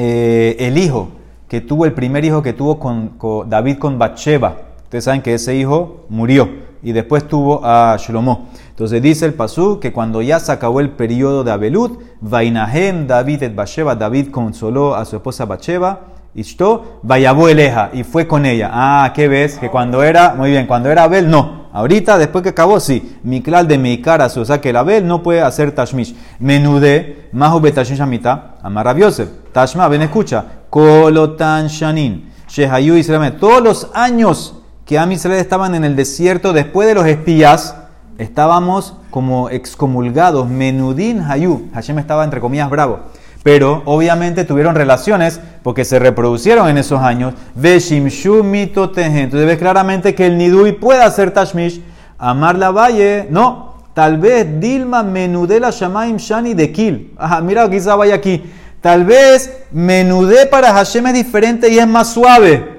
eh, 0.00 0.54
el 0.60 0.78
hijo 0.78 1.08
que 1.48 1.60
tuvo, 1.60 1.84
el 1.84 1.92
primer 1.92 2.24
hijo 2.24 2.40
que 2.40 2.52
tuvo 2.52 2.78
con, 2.78 3.18
David 3.50 3.78
con 3.78 3.98
Bathsheba. 3.98 4.56
Ustedes 4.84 5.02
saben 5.02 5.22
que 5.22 5.34
ese 5.34 5.56
hijo 5.56 6.04
murió. 6.08 6.48
y 6.84 6.92
después 6.92 7.26
tuvo 7.26 7.60
a 7.64 7.96
Shlomo. 7.98 8.46
Entonces 8.70 9.02
dice 9.02 9.26
el 9.26 9.34
Pasú 9.34 9.80
que 9.80 9.92
cuando 9.92 10.22
ya 10.22 10.38
se 10.38 10.52
acabó 10.52 10.78
el 10.78 10.90
periodo 10.90 11.42
de 11.42 11.50
Abelut, 11.50 12.00
Vainahem 12.20 13.08
David 13.08 13.42
et 13.42 13.54
Basheba, 13.56 13.96
David 13.96 14.30
consoló 14.30 14.94
a 14.94 15.04
su 15.04 15.16
esposa 15.16 15.44
Bacheva, 15.46 16.02
Ishto, 16.34 17.00
Vayabó 17.02 17.48
Eleja, 17.48 17.90
y 17.92 18.04
fue 18.04 18.26
con 18.26 18.46
ella. 18.46 18.70
Ah, 18.72 19.12
¿qué 19.14 19.28
ves? 19.28 19.58
Que 19.58 19.70
cuando 19.70 20.02
era, 20.02 20.34
muy 20.34 20.50
bien, 20.50 20.66
cuando 20.66 20.90
era 20.90 21.04
Abel, 21.04 21.30
no. 21.30 21.68
Ahorita, 21.72 22.18
después 22.18 22.42
que 22.42 22.50
acabó, 22.50 22.80
sí. 22.80 23.18
Miklal 23.22 23.68
de 23.68 23.78
Meikar 23.78 24.20
o 24.22 24.44
sea 24.44 24.60
que 24.60 24.70
el 24.70 24.76
Abel 24.76 25.06
no 25.06 25.22
puede 25.22 25.42
hacer 25.42 25.72
Tashmish. 25.72 26.14
Menude, 26.38 27.28
Mahu 27.32 27.60
Betashmish 27.60 28.00
Amita, 28.00 28.54
Amar 28.62 28.96
Yosef. 28.96 29.28
Tashma, 29.52 29.88
ven, 29.88 30.02
escucha. 30.02 30.44
Kolotan 30.70 31.68
Shanin, 31.68 32.30
Shehayu 32.48 32.94
Israel. 32.94 33.36
Todos 33.38 33.62
los 33.62 33.90
años 33.94 34.54
que 34.84 34.98
Am 34.98 35.12
estaban 35.12 35.74
en 35.74 35.84
el 35.84 35.96
desierto 35.96 36.52
después 36.52 36.88
de 36.88 36.94
los 36.94 37.06
espías, 37.06 37.76
estábamos 38.16 38.94
como 39.10 39.50
excomulgados. 39.50 40.48
Menudin 40.48 41.20
Hayu. 41.20 41.68
Hashem 41.74 41.98
estaba 41.98 42.24
entre 42.24 42.40
comillas 42.40 42.70
bravo. 42.70 43.00
Pero 43.42 43.82
obviamente 43.84 44.44
tuvieron 44.44 44.74
relaciones 44.74 45.40
porque 45.62 45.84
se 45.84 45.98
reproducieron 45.98 46.68
en 46.68 46.78
esos 46.78 47.00
años. 47.00 47.34
Veshimshu 47.54 48.44
Entonces 48.44 49.46
ves 49.46 49.58
claramente 49.58 50.14
que 50.14 50.26
el 50.26 50.38
Nidui 50.38 50.72
puede 50.72 51.02
hacer 51.02 51.30
Tashmish. 51.30 51.82
Amar 52.18 52.56
la 52.56 52.70
Valle, 52.70 53.26
no. 53.30 53.74
Tal 53.94 54.18
vez 54.18 54.60
Dilma 54.60 55.02
Menudela 55.02 55.70
Shamaim 55.70 56.16
Shani 56.16 56.54
de 56.54 56.72
Kil. 56.72 57.14
Ajá, 57.18 57.40
mira, 57.40 57.68
quizá 57.68 57.96
vaya 57.96 58.14
aquí. 58.14 58.42
Tal 58.80 59.04
vez 59.04 59.64
Menudé 59.72 60.46
para 60.46 60.72
Hashem 60.72 61.06
es 61.08 61.14
diferente 61.14 61.68
y 61.68 61.78
es 61.78 61.86
más 61.86 62.12
suave. 62.12 62.78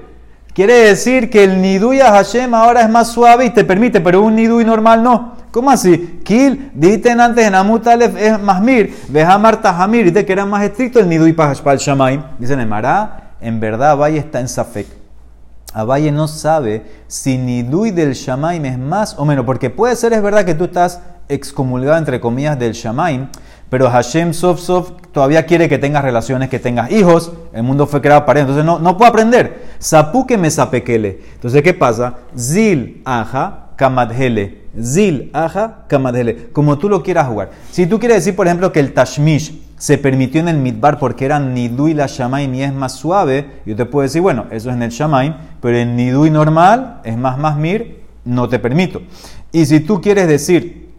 Quiere 0.54 0.74
decir 0.74 1.30
que 1.30 1.44
el 1.44 1.60
Nidui 1.62 2.00
a 2.00 2.10
Hashem 2.10 2.52
ahora 2.54 2.82
es 2.82 2.88
más 2.88 3.08
suave 3.08 3.46
y 3.46 3.50
te 3.50 3.64
permite, 3.64 4.00
pero 4.00 4.22
un 4.22 4.34
Nidui 4.34 4.64
normal 4.64 5.02
no. 5.02 5.39
¿Cómo 5.50 5.70
así? 5.70 6.20
Kil, 6.24 6.70
diten 6.74 7.20
antes 7.20 7.44
en 7.44 7.54
Amut 7.56 7.84
es 7.86 8.40
Mahmir, 8.40 8.96
Vehamar 9.08 9.60
Tahamir, 9.60 10.04
dice 10.04 10.24
que 10.24 10.32
era 10.32 10.46
más 10.46 10.62
estricto 10.62 11.00
el 11.00 11.08
Nidui 11.08 11.34
el 11.36 11.78
Shamaim. 11.78 12.22
Dicen 12.38 12.60
en 12.60 12.68
Mará, 12.68 13.32
en 13.40 13.58
verdad 13.58 13.92
Abaye 13.92 14.18
está 14.18 14.38
en 14.38 14.48
Safek. 14.48 14.86
Abaye 15.74 16.12
no 16.12 16.28
sabe 16.28 16.84
si 17.08 17.36
Nidui 17.36 17.90
del 17.90 18.12
Shamaim 18.12 18.64
es 18.64 18.78
más 18.78 19.18
o 19.18 19.24
menos, 19.24 19.44
porque 19.44 19.70
puede 19.70 19.96
ser, 19.96 20.12
es 20.12 20.22
verdad 20.22 20.44
que 20.44 20.54
tú 20.54 20.64
estás 20.64 21.00
excomulgado 21.28 21.98
entre 21.98 22.20
comillas 22.20 22.56
del 22.56 22.72
Shamaim, 22.72 23.28
pero 23.68 23.90
Hashem 23.90 24.32
Sof 24.32 24.60
Sof 24.60 24.90
todavía 25.12 25.46
quiere 25.46 25.68
que 25.68 25.78
tengas 25.78 26.04
relaciones, 26.04 26.48
que 26.48 26.60
tengas 26.60 26.92
hijos, 26.92 27.32
el 27.52 27.64
mundo 27.64 27.88
fue 27.88 28.00
creado 28.00 28.24
para 28.24 28.40
él, 28.40 28.46
entonces 28.46 28.64
no, 28.64 28.78
no 28.78 28.96
puedo 28.96 29.10
aprender. 29.10 29.70
Sapu 29.78 30.26
que 30.26 30.38
me 30.38 30.50
sapekele. 30.50 31.20
Entonces, 31.34 31.62
¿qué 31.62 31.74
pasa? 31.74 32.14
Zil 32.36 33.02
aja 33.04 33.69
kamadhele. 33.80 34.58
Zil, 34.78 35.30
aja, 35.32 35.84
kamadhele. 35.88 36.50
Como 36.52 36.76
tú 36.76 36.90
lo 36.90 37.02
quieras 37.02 37.28
jugar. 37.28 37.50
Si 37.70 37.86
tú 37.86 37.98
quieres 37.98 38.18
decir, 38.18 38.36
por 38.36 38.46
ejemplo, 38.46 38.72
que 38.72 38.80
el 38.80 38.92
tashmish 38.92 39.58
se 39.78 39.96
permitió 39.96 40.42
en 40.42 40.48
el 40.48 40.58
midbar 40.58 40.98
porque 40.98 41.24
era 41.24 41.40
nidui 41.40 41.94
la 41.94 42.06
shamaim 42.06 42.54
y 42.54 42.62
es 42.62 42.74
más 42.74 42.92
suave, 42.92 43.46
yo 43.64 43.74
te 43.74 43.86
puedo 43.86 44.02
decir, 44.02 44.20
bueno, 44.20 44.44
eso 44.50 44.68
es 44.68 44.76
en 44.76 44.82
el 44.82 44.90
shamaim, 44.90 45.32
pero 45.62 45.78
en 45.78 45.96
nidui 45.96 46.28
normal 46.28 47.00
es 47.04 47.16
más 47.16 47.38
masmir, 47.38 48.02
no 48.26 48.50
te 48.50 48.58
permito. 48.58 49.00
Y 49.50 49.64
si 49.64 49.80
tú 49.80 50.02
quieres 50.02 50.28
decir 50.28 50.90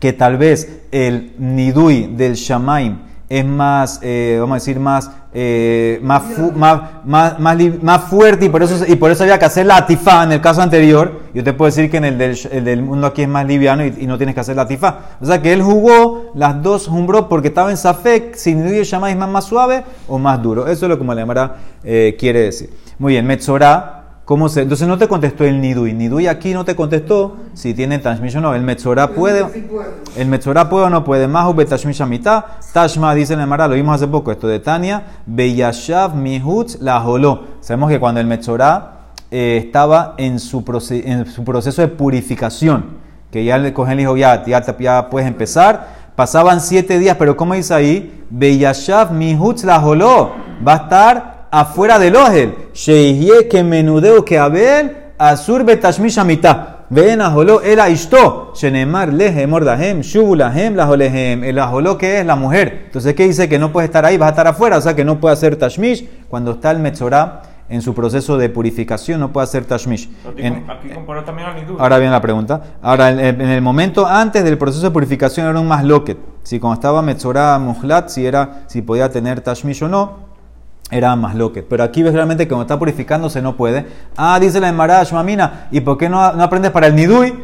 que 0.00 0.12
tal 0.12 0.36
vez 0.36 0.80
el 0.90 1.32
nidui 1.38 2.08
del 2.16 2.34
shamaim 2.34 2.98
es 3.28 3.44
más, 3.44 3.98
eh, 4.02 4.36
vamos 4.38 4.54
a 4.54 4.58
decir, 4.58 4.78
más, 4.78 5.10
eh, 5.34 5.98
más, 6.02 6.22
más, 6.54 6.82
más, 7.04 7.38
más, 7.82 8.04
fuerte 8.04 8.44
y 8.44 8.48
por, 8.48 8.62
eso, 8.62 8.84
y 8.86 8.94
por 8.94 9.10
eso 9.10 9.24
había 9.24 9.38
que 9.38 9.44
hacer 9.44 9.66
la 9.66 9.84
tifá 9.84 10.22
en 10.22 10.32
el 10.32 10.40
caso 10.40 10.62
anterior. 10.62 11.22
Yo 11.34 11.42
te 11.42 11.52
puedo 11.52 11.66
decir 11.66 11.90
que 11.90 11.96
en 11.96 12.04
el 12.04 12.18
del, 12.18 12.38
el 12.52 12.64
del 12.64 12.82
mundo 12.82 13.08
aquí 13.08 13.22
es 13.22 13.28
más 13.28 13.44
liviano 13.44 13.84
y, 13.84 14.06
no 14.06 14.16
tienes 14.16 14.34
que 14.34 14.40
hacer 14.40 14.54
la 14.54 14.68
tifá. 14.68 15.00
O 15.20 15.26
sea 15.26 15.42
que 15.42 15.52
él 15.52 15.62
jugó 15.62 16.30
las 16.34 16.62
dos 16.62 16.86
jumbró 16.86 17.28
porque 17.28 17.48
estaba 17.48 17.70
en 17.70 17.76
Safek, 17.76 18.36
si 18.36 18.52
el 18.52 18.84
Shammai 18.84 19.12
es 19.12 19.18
más, 19.18 19.44
suave 19.44 19.82
o 20.06 20.18
más 20.18 20.40
duro. 20.40 20.68
Eso 20.68 20.86
es 20.86 20.90
lo 20.90 20.96
que 20.96 21.04
Malemara 21.04 21.56
eh, 21.82 22.16
quiere 22.18 22.42
decir. 22.42 22.70
Muy 22.98 23.14
bien, 23.14 23.26
Metzorah 23.26 24.05
¿Cómo 24.26 24.48
se? 24.48 24.62
Entonces 24.62 24.88
no 24.88 24.98
te 24.98 25.06
contestó 25.06 25.44
el 25.44 25.60
Nidui. 25.60 25.92
Nidui 25.92 26.26
aquí 26.26 26.52
no 26.52 26.64
te 26.64 26.74
contestó 26.74 27.36
si 27.54 27.74
tiene 27.74 28.00
transmisión 28.00 28.44
o 28.44 28.48
no. 28.48 28.54
El 28.56 28.62
Metzorah 28.62 29.10
puede. 29.12 29.46
El 30.16 30.26
Metzorah 30.26 30.68
puede 30.68 30.86
o 30.86 30.90
no 30.90 31.04
puede. 31.04 31.28
Mahu 31.28 31.54
betashmish 31.54 32.04
mitad. 32.06 32.44
Tashma 32.72 33.14
dice 33.14 33.34
en 33.34 33.40
el 33.40 33.46
Mara, 33.46 33.68
lo 33.68 33.76
vimos 33.76 33.94
hace 33.94 34.08
poco, 34.08 34.32
esto 34.32 34.48
de 34.48 34.58
Tania. 34.58 35.20
Beyashav 35.26 36.16
mihutz 36.16 36.80
la 36.80 37.06
holó. 37.06 37.44
Sabemos 37.60 37.88
que 37.88 38.00
cuando 38.00 38.20
el 38.20 38.26
Metzorah 38.26 39.12
eh, 39.30 39.62
estaba 39.64 40.16
en 40.18 40.40
su, 40.40 40.64
en 40.90 41.26
su, 41.26 41.44
proceso 41.44 41.82
de 41.82 41.86
purificación, 41.86 42.96
que 43.30 43.44
ya 43.44 43.58
le 43.58 43.72
cogen 43.72 43.92
el 43.92 44.00
hijo, 44.00 44.16
ya, 44.16 44.44
ya, 44.44 44.76
ya 44.76 45.08
puedes 45.08 45.28
empezar. 45.28 46.10
Pasaban 46.16 46.60
siete 46.60 46.98
días, 46.98 47.16
pero 47.16 47.36
¿cómo 47.36 47.54
dice 47.54 47.74
ahí? 47.74 48.24
Beyashav 48.30 49.12
mihutz 49.12 49.62
la 49.62 49.86
holó. 49.86 50.32
Va 50.66 50.72
a 50.72 50.76
estar 50.78 51.35
afuera 51.50 51.98
del 51.98 52.16
Ohel. 52.16 52.54
Sheihye 52.74 53.48
que 53.48 53.62
menudeo 53.62 54.24
que 54.24 54.38
Abel, 54.38 54.96
Azur 55.18 55.64
betashmish 55.64 56.18
amita. 56.18 56.76
Ven 56.88 57.20
a 57.20 57.30
Joló, 57.30 57.62
el 57.62 57.80
Ishto, 57.90 58.52
Shenemar 58.54 59.12
lehe 59.12 59.46
mordahem, 59.46 60.02
shubulahem 60.02 60.76
la 60.76 60.86
jolehem. 60.86 61.42
El 61.42 61.58
ajoló 61.58 61.98
que 61.98 62.20
es 62.20 62.26
la 62.26 62.36
mujer. 62.36 62.82
Entonces, 62.86 63.14
¿qué 63.14 63.26
dice? 63.26 63.48
Que 63.48 63.58
no 63.58 63.72
puede 63.72 63.86
estar 63.86 64.04
ahí, 64.04 64.16
va 64.16 64.26
a 64.26 64.30
estar 64.30 64.46
afuera, 64.46 64.76
o 64.76 64.80
sea 64.80 64.94
que 64.94 65.04
no 65.04 65.18
puede 65.18 65.32
hacer 65.32 65.56
tashmish. 65.56 66.08
Cuando 66.28 66.52
está 66.52 66.70
el 66.70 66.78
Metzorah 66.78 67.42
en 67.68 67.82
su 67.82 67.92
proceso 67.92 68.38
de 68.38 68.50
purificación, 68.50 69.18
no 69.18 69.32
puede 69.32 69.44
hacer 69.44 69.64
tashmish. 69.64 70.08
aquí 70.24 70.90
compara 70.90 71.24
también 71.24 71.48
al 71.48 71.56
Ahora 71.80 71.98
viene 71.98 72.12
la 72.12 72.20
pregunta. 72.20 72.62
Ahora, 72.80 73.10
en, 73.10 73.40
el 73.40 73.62
momento 73.62 74.06
antes 74.06 74.44
del 74.44 74.56
proceso 74.56 74.84
de 74.84 74.92
purificación 74.92 75.48
era 75.48 75.58
un 75.58 75.66
más 75.66 75.82
loquet. 75.82 76.18
Si 76.44 76.60
cuando 76.60 76.74
estaba 76.74 77.02
Metzorah 77.02 77.58
muhlat, 77.58 78.10
si, 78.10 78.24
era, 78.24 78.62
si 78.68 78.82
podía 78.82 79.10
tener 79.10 79.40
tashmish 79.40 79.82
o 79.82 79.88
no 79.88 80.25
era 80.90 81.16
más 81.16 81.34
loque. 81.34 81.62
Pero 81.62 81.82
aquí 81.82 82.02
ves 82.02 82.12
realmente 82.12 82.44
que 82.44 82.48
cuando 82.48 82.62
está 82.62 82.78
purificándose 82.78 83.42
no 83.42 83.56
puede. 83.56 83.86
Ah, 84.16 84.38
dice 84.40 84.60
la 84.60 84.68
Emara 84.68 85.02
Mamina, 85.12 85.68
¿y 85.70 85.80
por 85.80 85.98
qué 85.98 86.08
no, 86.08 86.32
no, 86.32 86.42
aprendes 86.42 86.70
para 86.70 86.86
el 86.86 86.94
Nidui? 86.94 87.34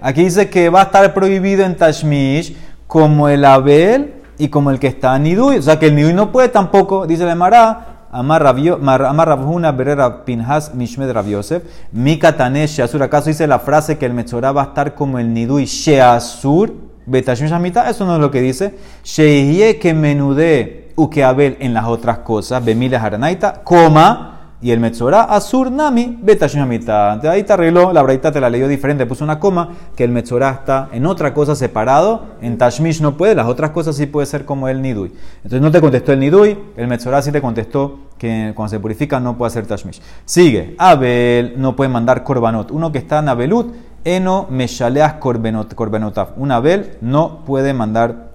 Aquí 0.00 0.24
dice 0.24 0.48
que 0.48 0.70
va 0.70 0.80
a 0.80 0.84
estar 0.84 1.12
prohibido 1.12 1.64
en 1.64 1.76
Tashmish 1.76 2.56
como 2.86 3.28
el 3.28 3.44
Abel 3.44 4.14
y 4.38 4.48
como 4.48 4.70
el 4.70 4.78
que 4.78 4.86
está 4.86 5.16
en 5.16 5.24
Nidui. 5.24 5.58
O 5.58 5.62
sea 5.62 5.78
que 5.78 5.88
el 5.88 5.94
Nidui 5.94 6.14
no 6.14 6.32
puede 6.32 6.48
tampoco, 6.48 7.06
dice 7.06 7.24
la 7.24 7.32
Emara. 7.32 7.90
Amar 8.10 8.44
Rabhuna 8.44 9.72
Berera 9.72 10.24
Pinhas 10.24 10.72
Mishmed 10.72 11.10
Rabiosef. 11.10 11.64
Mika 11.90 12.36
Tanesh 12.36 12.76
Sheasur. 12.76 13.02
¿Acaso 13.02 13.28
dice 13.28 13.44
la 13.48 13.58
frase 13.58 13.98
que 13.98 14.06
el 14.06 14.14
Metzorah 14.14 14.52
va 14.52 14.62
a 14.62 14.64
estar 14.66 14.94
como 14.94 15.18
el 15.18 15.34
Nidui 15.34 15.64
Sheasur? 15.64 16.72
Betashmish 17.06 17.52
Amita. 17.52 17.90
Eso 17.90 18.06
no 18.06 18.14
es 18.14 18.20
lo 18.20 18.30
que 18.30 18.40
dice. 18.40 18.76
Sheihye 19.02 19.80
que 19.80 19.94
menudé 19.94 20.83
Abel 20.96 21.56
en 21.60 21.74
las 21.74 21.86
otras 21.86 22.18
cosas, 22.18 22.64
Bemile 22.64 22.96
Haranaita, 22.96 23.62
coma, 23.64 24.34
y 24.64 24.70
el 24.70 24.80
Metzorah, 24.80 25.24
Azur 25.24 25.70
Nami, 25.70 26.18
Betashimamita. 26.22 27.20
Ahí 27.30 27.42
te 27.42 27.52
arregló, 27.52 27.92
la 27.92 28.00
braita 28.00 28.32
te 28.32 28.40
la 28.40 28.48
leyó 28.48 28.66
diferente, 28.66 29.04
puso 29.04 29.22
una 29.22 29.38
coma, 29.38 29.68
que 29.94 30.04
el 30.04 30.10
Metzorah 30.10 30.52
está 30.52 30.88
en 30.92 31.04
otra 31.04 31.34
cosa 31.34 31.54
separado, 31.54 32.28
en 32.40 32.56
Tashmish 32.56 33.02
no 33.02 33.14
puede, 33.18 33.34
las 33.34 33.46
otras 33.46 33.72
cosas 33.72 33.94
sí 33.94 34.06
puede 34.06 34.26
ser 34.26 34.46
como 34.46 34.66
el 34.68 34.80
Nidui. 34.80 35.12
Entonces 35.36 35.60
no 35.60 35.70
te 35.70 35.82
contestó 35.82 36.12
el 36.12 36.20
Nidui, 36.20 36.58
el 36.78 36.88
Metzorah 36.88 37.20
sí 37.20 37.30
te 37.30 37.42
contestó 37.42 37.98
que 38.16 38.52
cuando 38.56 38.70
se 38.70 38.80
purifica 38.80 39.20
no 39.20 39.36
puede 39.36 39.48
hacer 39.48 39.66
Tashmish. 39.66 40.00
Sigue, 40.24 40.74
Abel 40.78 41.56
no 41.58 41.76
puede 41.76 41.90
mandar 41.90 42.24
Korbanot. 42.24 42.70
Uno 42.70 42.90
que 42.90 42.96
está 42.96 43.18
en 43.18 43.28
Abelut, 43.28 43.74
Eno 44.02 44.46
Meshaleas 44.48 45.14
Korbanotaf. 45.14 46.30
Un 46.38 46.52
Abel 46.52 46.96
no 47.02 47.44
puede 47.44 47.74
mandar 47.74 48.33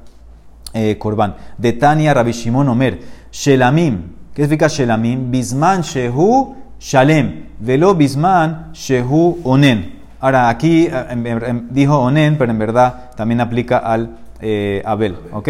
eh, 0.73 0.97
Korban. 0.97 1.35
De 1.57 1.73
Tania 1.73 2.13
Rabbi 2.13 2.31
Shimon 2.31 2.69
Omer, 2.69 2.99
Shelamim, 3.31 4.01
¿qué 4.33 4.43
significa 4.43 4.67
Shelamim? 4.67 5.31
Bisman 5.31 5.81
Shehu 5.81 6.55
Shalem, 6.79 7.45
Velo 7.59 7.95
Bisman 7.95 8.71
Shehu 8.73 9.39
Onen. 9.43 9.99
Ahora 10.21 10.49
aquí 10.49 10.87
eh, 10.91 11.61
dijo 11.69 11.99
Onen, 11.99 12.37
pero 12.37 12.51
en 12.51 12.59
verdad 12.59 13.11
también 13.15 13.41
aplica 13.41 13.79
al 13.79 14.17
eh, 14.41 14.81
Abel, 14.85 15.17
¿ok? 15.33 15.49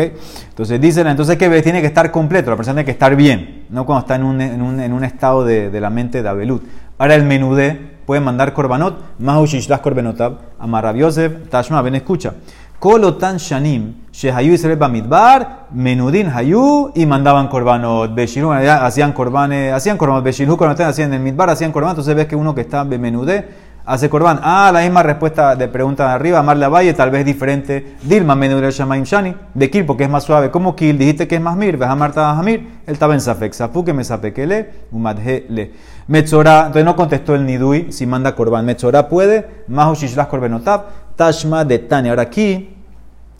Entonces 0.49 0.81
dice, 0.81 1.01
entonces 1.01 1.37
que 1.37 1.61
tiene 1.61 1.81
que 1.81 1.87
estar 1.87 2.11
completo, 2.11 2.49
la 2.49 2.55
persona 2.55 2.75
tiene 2.75 2.85
que 2.85 2.91
estar 2.91 3.15
bien, 3.15 3.65
no 3.69 3.85
cuando 3.85 4.01
está 4.01 4.15
en 4.15 4.23
un, 4.23 4.41
en 4.41 4.61
un, 4.61 4.79
en 4.79 4.93
un 4.93 5.03
estado 5.03 5.45
de, 5.45 5.69
de, 5.69 5.79
la 5.81 5.91
mente 5.91 6.23
de 6.23 6.29
Abelut. 6.29 6.63
Ahora 6.97 7.13
el 7.13 7.23
menudé 7.23 7.79
puede 8.07 8.21
mandar 8.21 8.53
korbanot, 8.53 9.19
Mahu 9.19 9.45
Shishlas 9.45 9.81
Korbenotab, 9.81 10.39
Amar 10.57 10.95
Yosef, 10.95 11.49
Tashma, 11.49 11.83
ven 11.83 11.95
escucha. 11.95 12.33
Kolotan 12.79 13.37
Shanim, 13.37 14.07
Shehayu 14.11 14.53
Israel 14.53 14.77
Bamidbar, 14.77 15.67
Menudin 15.71 16.27
Hayu, 16.27 16.91
y 16.95 17.05
mandaban 17.05 17.49
korbanot, 17.49 18.15
Beshilhu, 18.15 18.51
hacían 18.51 19.11
korbanes, 19.11 19.73
hacían 19.73 19.97
korbanot, 19.97 20.23
Beshilhu, 20.23 20.55
cuando 20.55 20.81
hacían 20.85 21.09
en 21.09 21.15
el 21.15 21.19
Midbar, 21.19 21.49
hacían 21.49 21.73
korbanot, 21.73 21.95
entonces 21.95 22.15
ves 22.15 22.27
que 22.27 22.37
uno 22.37 22.55
que 22.55 22.61
está 22.61 22.85
Menudé, 22.85 23.49
hace 23.89 24.09
corbán. 24.09 24.39
Ah, 24.43 24.69
la 24.71 24.81
misma 24.81 25.01
respuesta 25.01 25.55
de 25.55 25.67
pregunta 25.67 26.07
de 26.07 26.13
arriba, 26.13 26.43
Marla 26.43 26.69
Valle, 26.69 26.93
tal 26.93 27.09
vez 27.09 27.25
diferente. 27.25 27.97
Dilma, 28.03 28.35
Menudel 28.35 28.71
Shamaim 28.71 29.03
Shani, 29.03 29.35
de 29.53 29.69
Kil, 29.69 29.85
porque 29.85 30.03
es 30.03 30.09
más 30.09 30.23
suave. 30.23 30.51
¿Cómo 30.51 30.75
Kil? 30.75 30.97
Dijiste 30.97 31.27
que 31.27 31.35
es 31.35 31.41
más 31.41 31.57
mir, 31.57 31.75
ves 31.75 31.89
a 31.89 31.95
Marta 31.95 32.35
Jamir, 32.35 32.59
él 32.85 32.93
estaba 32.93 33.15
en 33.15 33.21
Safek, 33.21 33.51
Safu 33.51 33.83
que 33.83 33.93
me 33.93 34.03
sapekele, 34.03 34.69
umadhe 34.91 35.45
le. 35.49 35.73
Metzora, 36.07 36.59
entonces 36.67 36.85
no 36.85 36.95
contestó 36.95 37.35
el 37.35 37.45
Nidui 37.45 37.91
si 37.91 38.05
manda 38.05 38.35
corbán. 38.35 38.65
Metzora 38.65 39.09
puede, 39.09 39.63
Mahu 39.67 39.95
Shishlas 39.95 40.27
Korbenotab, 40.27 40.85
Tashma 41.19 41.65
de 41.65 41.79
Tani. 41.79 42.07
Ahora 42.07 42.21
aquí 42.21 42.69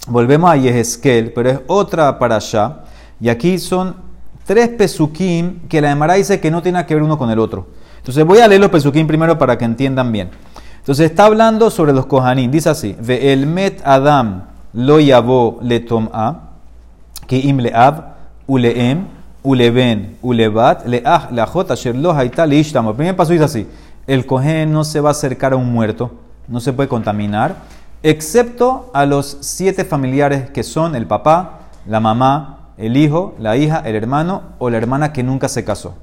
volvemos 0.06 0.52
a 0.52 0.58
Yehezkel, 0.58 1.32
pero 1.32 1.50
es 1.50 1.60
otra 1.68 2.20
para 2.20 2.36
allá. 2.36 2.80
Y 3.22 3.30
aquí 3.30 3.58
son 3.58 3.96
tres 4.46 4.68
pesukim 4.68 5.62
que 5.70 5.80
la 5.80 5.90
Emara 5.90 6.16
dice 6.16 6.42
que 6.42 6.52
no 6.52 6.62
tiene 6.62 6.86
que 6.86 6.94
ver 6.94 7.02
uno 7.02 7.18
con 7.18 7.30
el 7.30 7.40
otro. 7.40 7.68
Entonces 8.00 8.26
voy 8.26 8.40
a 8.40 8.50
leer 8.50 8.60
los 8.60 8.70
pesukim 8.70 9.08
primero 9.08 9.38
para 9.38 9.58
que 9.58 9.64
entiendan 9.64 10.12
bien. 10.12 10.30
Entonces 10.80 11.10
está 11.10 11.24
hablando 11.24 11.70
sobre 11.70 11.94
los 11.94 12.06
kohanim. 12.06 12.52
Dice 12.52 12.70
así: 12.70 12.98
Ve 13.00 13.32
el 13.32 13.48
met 13.48 13.82
Adam 13.86 14.44
lo 14.74 15.00
yabo 15.00 15.60
le 15.62 15.80
tom'a, 15.80 16.50
que 17.28 17.38
im 17.38 17.60
le'ab, 17.60 18.16
ule'em, 18.46 19.06
uleben, 19.42 20.18
ulebat, 20.22 20.86
le'ach, 20.86 21.32
le'achot, 21.32 21.72
asher 21.72 21.96
lo 21.96 22.12
haita 22.12 22.46
le'ishtamo. 22.46 22.90
El 22.90 22.96
primer 22.98 23.16
paso 23.16 23.32
dice 23.32 23.46
así: 23.46 23.68
El 24.06 24.26
kohen 24.26 24.70
no 24.70 24.84
se 24.84 25.00
va 25.00 25.10
a 25.10 25.12
acercar 25.12 25.54
a 25.54 25.56
un 25.56 25.72
muerto, 25.72 26.12
no 26.50 26.60
se 26.60 26.74
puede 26.74 26.90
contaminar, 26.90 27.56
excepto 28.04 28.90
a 28.94 29.06
los 29.06 29.38
siete 29.42 29.86
familiares 29.86 30.50
que 30.50 30.64
son 30.64 30.96
el 30.96 31.08
papá, 31.08 31.60
la 31.86 32.00
mamá, 32.00 32.72
el 32.78 32.98
hijo, 32.98 33.36
la 33.40 33.58
hija, 33.58 33.82
el 33.86 33.96
hermano 33.96 34.44
o 34.58 34.70
la 34.70 34.78
hermana 34.78 35.14
que 35.14 35.24
nunca 35.24 35.48
se 35.48 35.64
casó. 35.64 35.96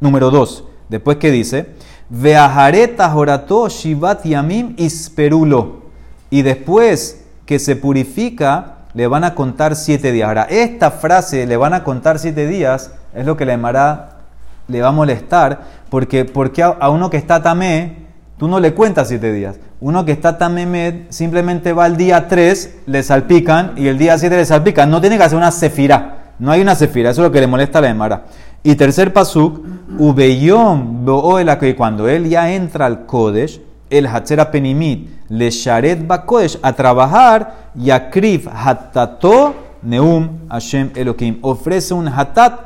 Número 0.00 0.30
dos, 0.30 0.64
después 0.88 1.16
que 1.18 1.30
dice, 1.30 1.74
Veajareta 2.10 3.10
jorato 3.10 3.68
shivat 3.68 4.24
yamim 4.24 4.74
isperulo. 4.78 5.88
Y 6.30 6.42
después 6.42 7.24
que 7.46 7.58
se 7.58 7.76
purifica, 7.76 8.78
le 8.94 9.06
van 9.06 9.24
a 9.24 9.34
contar 9.34 9.76
siete 9.76 10.12
días. 10.12 10.28
Ahora, 10.28 10.46
esta 10.50 10.90
frase, 10.90 11.46
le 11.46 11.56
van 11.56 11.74
a 11.74 11.84
contar 11.84 12.18
siete 12.18 12.46
días, 12.46 12.92
es 13.14 13.24
lo 13.26 13.36
que 13.36 13.44
le 13.44 13.52
llamará, 13.52 14.18
le 14.66 14.82
va 14.82 14.88
a 14.88 14.92
molestar, 14.92 15.60
porque, 15.88 16.24
porque 16.24 16.62
a, 16.62 16.88
uno 16.90 17.10
que 17.10 17.16
está 17.16 17.42
tamé, 17.42 18.07
tú 18.38 18.48
no 18.48 18.60
le 18.60 18.72
cuentas 18.72 19.08
siete 19.08 19.32
días. 19.32 19.58
Uno 19.80 20.04
que 20.04 20.12
está 20.12 20.38
tamemed 20.38 21.06
simplemente 21.10 21.72
va 21.72 21.84
al 21.84 21.96
día 21.96 22.28
tres, 22.28 22.78
le 22.86 23.02
salpican, 23.02 23.72
y 23.76 23.88
el 23.88 23.98
día 23.98 24.16
siete 24.18 24.36
le 24.36 24.44
salpican. 24.44 24.90
No 24.90 25.00
tiene 25.00 25.18
que 25.18 25.24
hacer 25.24 25.36
una 25.36 25.50
sefirá. 25.50 26.14
No 26.38 26.52
hay 26.52 26.60
una 26.60 26.76
sefira, 26.76 27.10
eso 27.10 27.22
es 27.22 27.28
lo 27.28 27.32
que 27.32 27.40
le 27.40 27.48
molesta 27.48 27.78
a 27.78 27.82
la 27.82 27.90
Emara. 27.90 28.24
Y 28.62 28.76
tercer 28.76 29.12
pasuk, 29.12 29.60
ubeyom 29.98 31.04
bo'oela 31.04 31.58
que 31.58 31.74
cuando 31.74 32.08
él 32.08 32.28
ya 32.28 32.52
entra 32.52 32.86
al 32.86 33.06
Kodesh, 33.06 33.60
el 33.90 34.06
Hatzera 34.06 34.50
Penimit, 34.50 35.10
le 35.28 35.50
sharet 35.50 36.06
ba 36.06 36.24
Kodesh, 36.24 36.58
a 36.62 36.72
trabajar, 36.72 37.70
yakrif 37.74 38.46
hatato 38.46 39.54
neum 39.82 40.48
Hashem 40.48 40.92
Elohim. 40.94 41.38
Ofrece 41.42 41.92
un 41.94 42.06
hatat, 42.06 42.60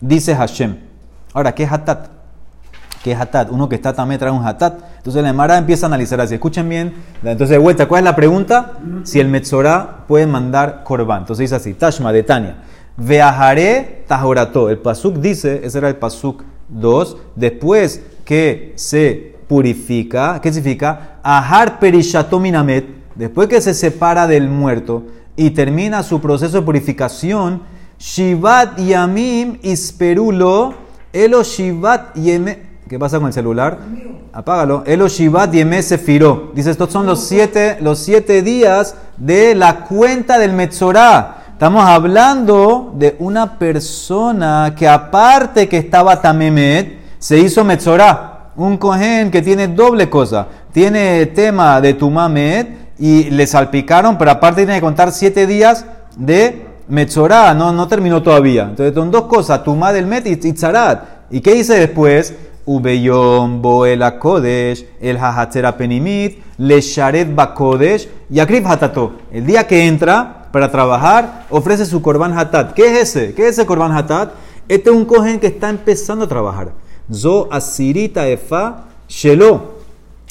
dice 0.00 0.34
Hashem. 0.34 0.76
Ahora, 1.34 1.54
¿qué 1.54 1.64
es 1.64 1.72
hatat? 1.72 2.17
¿Qué 3.02 3.12
es 3.12 3.20
hatat? 3.20 3.50
Uno 3.50 3.68
que 3.68 3.76
está 3.76 3.92
también 3.92 4.18
trae 4.18 4.32
un 4.32 4.44
hatat. 4.44 4.80
Entonces 4.96 5.22
la 5.22 5.30
Emara 5.30 5.56
empieza 5.56 5.86
a 5.86 5.88
analizar 5.88 6.20
así. 6.20 6.34
Escuchen 6.34 6.68
bien. 6.68 6.94
Entonces, 7.22 7.50
de 7.50 7.58
vuelta, 7.58 7.86
¿cuál 7.86 8.00
es 8.00 8.04
la 8.04 8.16
pregunta? 8.16 8.72
Si 9.04 9.20
el 9.20 9.28
Metzorah 9.28 10.06
puede 10.06 10.26
mandar 10.26 10.82
korban. 10.84 11.20
Entonces 11.20 11.44
dice 11.44 11.54
así, 11.54 11.74
Tashma 11.74 12.12
de 12.12 12.22
Tania. 12.22 12.56
Veajaré 12.96 14.04
tajorato. 14.08 14.70
El 14.70 14.78
pasuk 14.78 15.18
dice, 15.18 15.60
ese 15.64 15.78
era 15.78 15.88
el 15.88 15.96
pasuk 15.96 16.42
2, 16.68 17.16
después 17.36 18.02
que 18.24 18.72
se 18.76 19.36
purifica, 19.48 20.40
¿qué 20.40 20.52
significa? 20.52 21.18
Ajar 21.22 21.78
minamet, 22.40 22.86
después 23.14 23.48
que 23.48 23.60
se 23.60 23.74
separa 23.74 24.26
del 24.26 24.48
muerto 24.48 25.04
y 25.36 25.50
termina 25.50 26.02
su 26.02 26.20
proceso 26.20 26.58
de 26.58 26.62
purificación, 26.62 27.62
Shivat 27.98 28.78
Yamim 28.78 29.58
Isperulo, 29.62 30.74
Elo 31.12 31.42
Shivat 31.42 32.14
Yeme. 32.14 32.67
¿Qué 32.88 32.98
pasa 32.98 33.18
con 33.18 33.26
el 33.26 33.34
celular? 33.34 33.78
Apágalo. 34.32 34.82
Elo 34.86 35.08
Shivat 35.08 35.52
Yeme 35.52 35.82
Sefiró. 35.82 36.52
Dice, 36.54 36.70
estos 36.70 36.90
son 36.90 37.04
los 37.04 37.22
siete, 37.22 37.76
los 37.82 37.98
siete 37.98 38.40
días 38.40 38.94
de 39.18 39.54
la 39.54 39.84
cuenta 39.84 40.38
del 40.38 40.54
Metzorah. 40.54 41.36
Estamos 41.52 41.84
hablando 41.84 42.94
de 42.96 43.14
una 43.18 43.58
persona 43.58 44.74
que 44.74 44.88
aparte 44.88 45.68
que 45.68 45.76
estaba 45.76 46.22
Tamemet, 46.22 46.98
se 47.18 47.38
hizo 47.38 47.62
Metzorah. 47.62 48.52
Un 48.56 48.78
cohen 48.78 49.30
que 49.30 49.42
tiene 49.42 49.68
doble 49.68 50.08
cosa. 50.08 50.46
Tiene 50.72 51.26
tema 51.26 51.82
de 51.82 51.92
Tumamet 51.92 52.94
y 52.98 53.24
le 53.24 53.46
salpicaron, 53.46 54.16
pero 54.16 54.30
aparte 54.30 54.62
tiene 54.62 54.76
que 54.76 54.84
contar 54.84 55.12
siete 55.12 55.46
días 55.46 55.84
de 56.16 56.66
Metzorah. 56.88 57.52
No, 57.52 57.70
no 57.70 57.86
terminó 57.86 58.22
todavía. 58.22 58.62
Entonces 58.62 58.94
son 58.94 59.10
dos 59.10 59.24
cosas, 59.24 59.62
Tumá 59.62 59.92
del 59.92 60.06
Met 60.06 60.26
y 60.26 60.52
Tzarat. 60.54 61.18
¿Y 61.30 61.42
qué 61.42 61.52
dice 61.52 61.74
después? 61.74 62.34
Ubeyom 62.68 63.62
Boel 63.62 64.04
Kodesh, 64.18 64.84
el 65.00 65.16
Hahatzera 65.16 65.76
Penimit, 65.78 66.38
Le 66.58 66.82
Sharet 66.82 67.34
Bakodesh 67.34 68.08
y 68.30 68.40
Akrif 68.40 68.66
Hatato. 68.66 69.12
El 69.32 69.46
día 69.46 69.66
que 69.66 69.86
entra, 69.86 70.48
para 70.52 70.70
trabajar, 70.70 71.46
ofrece 71.50 71.86
su 71.86 72.02
korban 72.02 72.36
hatat. 72.36 72.74
¿Qué 72.74 72.86
es 72.86 72.98
ese? 73.16 73.34
¿Qué 73.34 73.48
es 73.48 73.58
ese 73.58 73.66
korban 73.66 73.92
hatat? 73.92 74.32
Este 74.68 74.90
es 74.90 74.96
un 74.96 75.06
cohen 75.06 75.40
que 75.40 75.46
está 75.46 75.70
empezando 75.70 76.26
a 76.26 76.28
trabajar. 76.28 76.72
Zo 77.10 77.48
asirita 77.50 78.28
efa 78.28 78.84
shelo. 79.08 79.78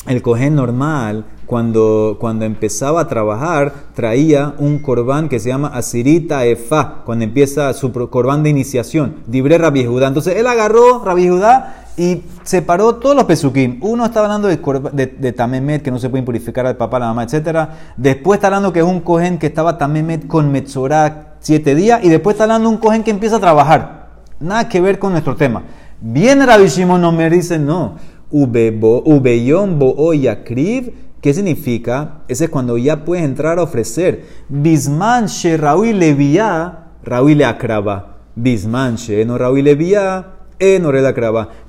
El 0.06 0.21
cohen 0.21 0.56
normal, 0.56 1.26
cuando, 1.47 2.17
cuando 2.19 2.45
empezaba 2.45 3.02
a 3.02 3.08
trabajar, 3.08 3.73
traía 3.95 4.54
un 4.60 4.80
corbán 4.80 5.28
que 5.28 5.39
se 5.39 5.50
llama 5.50 5.69
asirita 5.69 6.45
efa, 6.45 7.02
cuando 7.04 7.26
empieza 7.26 7.73
su 7.73 7.91
corbán 7.91 8.43
de 8.43 8.50
iniciación. 8.50 9.15
Dibre 9.26 9.58
Rabbi 9.58 9.86
Judá. 9.86 10.08
Entonces 10.08 10.36
él 10.36 10.45
agarró 10.45 11.04
Rabbi 11.04 11.30
Judá 11.30 11.77
y 11.98 12.22
separó 12.44 12.96
todos 12.96 13.16
los 13.16 13.26
pesukim. 13.26 13.80
Uno 13.82 14.06
está 14.06 14.20
hablando 14.24 14.48
de, 14.48 14.58
de, 15.18 15.34
Tamemet, 15.34 15.82
que 15.82 15.90
no 15.90 15.98
se 15.98 16.10
puede 16.10 16.24
purificar 16.24 16.68
al 16.68 16.78
papá, 16.78 17.00
la 17.00 17.08
mamá, 17.08 17.24
etc. 17.24 17.70
Después 17.98 18.38
está 18.38 18.48
hablando 18.48 18.72
que 18.72 18.80
es 18.80 18.86
un 18.86 19.00
cohen 19.00 19.40
que 19.40 19.48
estaba 19.48 19.80
Tamemet 19.80 20.28
con 20.28 20.52
Metzorah 20.52 21.38
siete 21.40 21.74
días. 21.74 22.04
Y 22.04 22.10
después 22.10 22.36
está 22.36 22.44
hablando 22.44 22.70
un 22.70 22.78
cohen 22.78 23.04
que 23.04 23.10
empieza 23.10 23.38
a 23.38 23.40
trabajar. 23.40 24.10
Nada 24.40 24.70
que 24.70 24.80
ver 24.80 25.00
con 25.00 25.12
nuestro 25.12 25.36
tema. 25.36 25.64
Viene 26.00 26.46
Rabbi 26.46 26.86
no 26.86 27.12
me 27.12 27.30
dice 27.32 27.58
no. 27.58 27.96
Ubeyom 28.30 29.80
bo 29.80 30.14
yakriv. 30.14 30.94
¿Qué 31.20 31.34
significa? 31.34 32.20
Ese 32.28 32.46
es 32.46 32.50
cuando 32.52 32.78
ya 32.78 33.04
puedes 33.04 33.26
entrar 33.26 33.58
a 33.58 33.64
ofrecer. 33.64 34.24
Bisman 34.50 35.26
she 35.26 35.58
Raúl 35.58 35.98
levía, 35.98 36.90
Raúl 37.04 37.40
le 37.40 37.46
acraba. 37.46 38.20
Bisman 38.36 38.98
she 38.98 39.26
no 39.26 39.40
Raúl 39.40 39.64
levía 39.64 40.37
en 40.60 40.84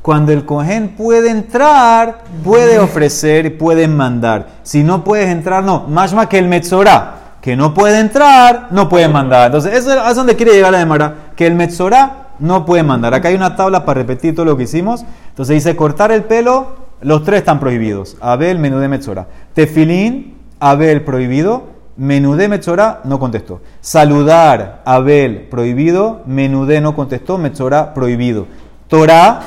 Cuando 0.03 0.33
el 0.33 0.45
cohen 0.45 0.95
puede 0.97 1.31
entrar, 1.31 2.25
puede 2.45 2.79
ofrecer 2.79 3.47
y 3.47 3.51
puede 3.51 3.89
mandar. 3.89 4.47
Si 4.63 4.83
no 4.83 5.05
puedes 5.05 5.29
entrar, 5.29 5.63
no. 5.63 5.87
Más 5.89 6.15
más 6.15 6.27
que 6.29 6.39
el 6.39 6.49
Metzorah, 6.49 7.37
que 7.43 7.57
no 7.57 7.75
puede 7.75 8.01
entrar, 8.01 8.69
no 8.71 8.89
puede 8.89 9.09
mandar. 9.09 9.47
Entonces, 9.47 9.75
eso 9.75 10.09
es 10.09 10.17
donde 10.17 10.37
quiere 10.37 10.53
llegar 10.53 10.73
la 10.73 10.79
demora. 10.79 11.33
Que 11.37 11.47
el 11.47 11.55
Metzorah 11.55 12.29
no 12.39 12.65
puede 12.65 12.83
mandar. 12.83 13.15
Acá 13.15 13.29
hay 13.29 13.35
una 13.35 13.57
tabla 13.57 13.85
para 13.85 14.01
repetir 14.01 14.35
todo 14.35 14.47
lo 14.47 14.57
que 14.57 14.65
hicimos. 14.65 15.05
Entonces 15.31 15.55
dice 15.55 15.77
cortar 15.77 16.13
el 16.13 16.25
pelo, 16.25 16.89
los 17.01 17.25
tres 17.25 17.41
están 17.41 17.61
prohibidos. 17.61 18.17
Abel, 18.21 18.59
menú 18.59 18.79
de 18.79 18.89
Metzorah. 18.89 19.27
Tefilín, 19.55 20.39
Abel 20.61 21.03
prohibido. 21.05 21.79
Menudé 21.97 22.49
Metzorah 22.49 23.01
no 23.05 23.19
contestó. 23.19 23.61
Saludar, 23.81 24.83
Abel 24.85 25.49
prohibido. 25.51 26.23
Menudé 26.27 26.81
no 26.81 26.95
contestó. 26.95 27.39
Metzorah 27.39 27.93
prohibido. 27.93 28.47
Torah, 28.89 29.43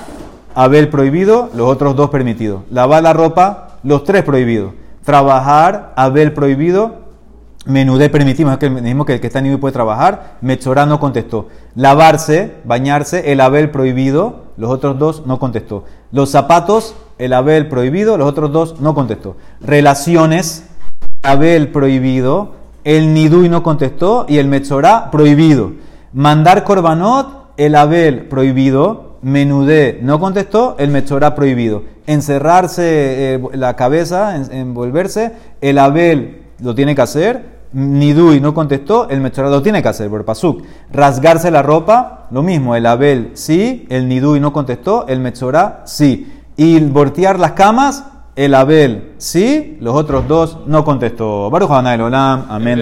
Abel 0.56 0.89
prohibido, 0.89 1.49
los 1.54 1.67
otros 1.67 1.95
dos 1.95 2.10
permitidos. 2.10 2.63
Lavar 2.69 3.04
la 3.04 3.13
ropa, 3.13 3.80
los 3.84 4.04
tres 4.04 4.23
prohibidos. 4.23 4.73
Trabajar, 5.04 5.93
Abel 5.95 6.34
prohibido, 6.34 7.01
Menudé 7.65 8.10
permitimos, 8.10 8.58
que 8.58 8.71
mismo 8.71 9.06
que 9.06 9.13
el 9.13 9.21
que 9.21 9.27
está 9.27 9.38
en 9.38 9.60
puede 9.60 9.71
trabajar. 9.71 10.38
Metzorah 10.41 10.88
no 10.88 10.99
contestó. 10.99 11.49
Lavarse, 11.75 12.56
bañarse, 12.63 13.32
el 13.32 13.39
Abel 13.39 13.69
prohibido, 13.69 14.45
los 14.58 14.71
otros 14.71 14.97
dos 14.97 15.27
no 15.27 15.38
contestó. 15.38 15.86
Los 16.12 16.32
zapatos, 16.32 16.95
el 17.19 17.34
Abel 17.34 17.67
prohibido, 17.67 18.17
los 18.17 18.27
otros 18.27 18.51
dos 18.51 18.80
no 18.80 18.95
contestó. 18.95 19.36
Relaciones, 19.60 20.65
Abel 21.21 21.67
prohibido, 21.67 22.54
el 22.84 23.13
Nidui 23.13 23.47
no 23.47 23.62
contestó 23.62 24.25
y 24.27 24.39
el 24.39 24.47
Metzorah 24.47 25.12
prohibido. 25.12 25.73
Mandar 26.13 26.63
korbanot, 26.63 27.51
el 27.58 27.75
Abel 27.75 28.27
prohibido, 28.27 29.11
Menudé 29.21 29.99
no 30.01 30.19
contestó, 30.19 30.75
el 30.79 30.89
Metzorah 30.89 31.36
prohibido. 31.36 31.84
Encerrarse 32.07 33.36
eh, 33.36 33.41
la 33.53 33.75
cabeza, 33.75 34.36
envolverse, 34.36 35.34
el 35.62 35.77
Abel 35.77 36.43
lo 36.60 36.73
tiene 36.73 36.95
que 36.95 37.01
hacer. 37.01 37.62
Nidui 37.73 38.41
no 38.41 38.53
contestó, 38.53 39.10
el 39.10 39.21
Metzorah 39.21 39.49
lo 39.49 39.62
tiene 39.62 39.81
que 39.81 39.88
hacer 39.88 40.10
por 40.10 40.25
Pasuk. 40.25 40.63
Rasgarse 40.91 41.51
la 41.51 41.62
ropa, 41.62 42.27
lo 42.31 42.43
mismo, 42.43 42.75
el 42.75 42.86
Abel 42.86 43.31
sí, 43.34 43.86
el 43.89 44.10
Nidui 44.10 44.39
no 44.39 44.51
contestó, 44.51 45.05
el 45.07 45.19
Metzorah 45.19 45.84
sí. 45.86 46.41
Y 46.57 46.79
voltear 46.79 47.39
las 47.39 47.53
camas, 47.53 48.05
el 48.36 48.55
Abel 48.55 49.13
sí, 49.17 49.77
los 49.81 49.95
otros 49.95 50.27
dos 50.27 50.60
no 50.65 50.84
contestó. 50.84 51.49
Baruch 51.49 51.69
Olam, 51.69 52.45
amén 52.49 52.81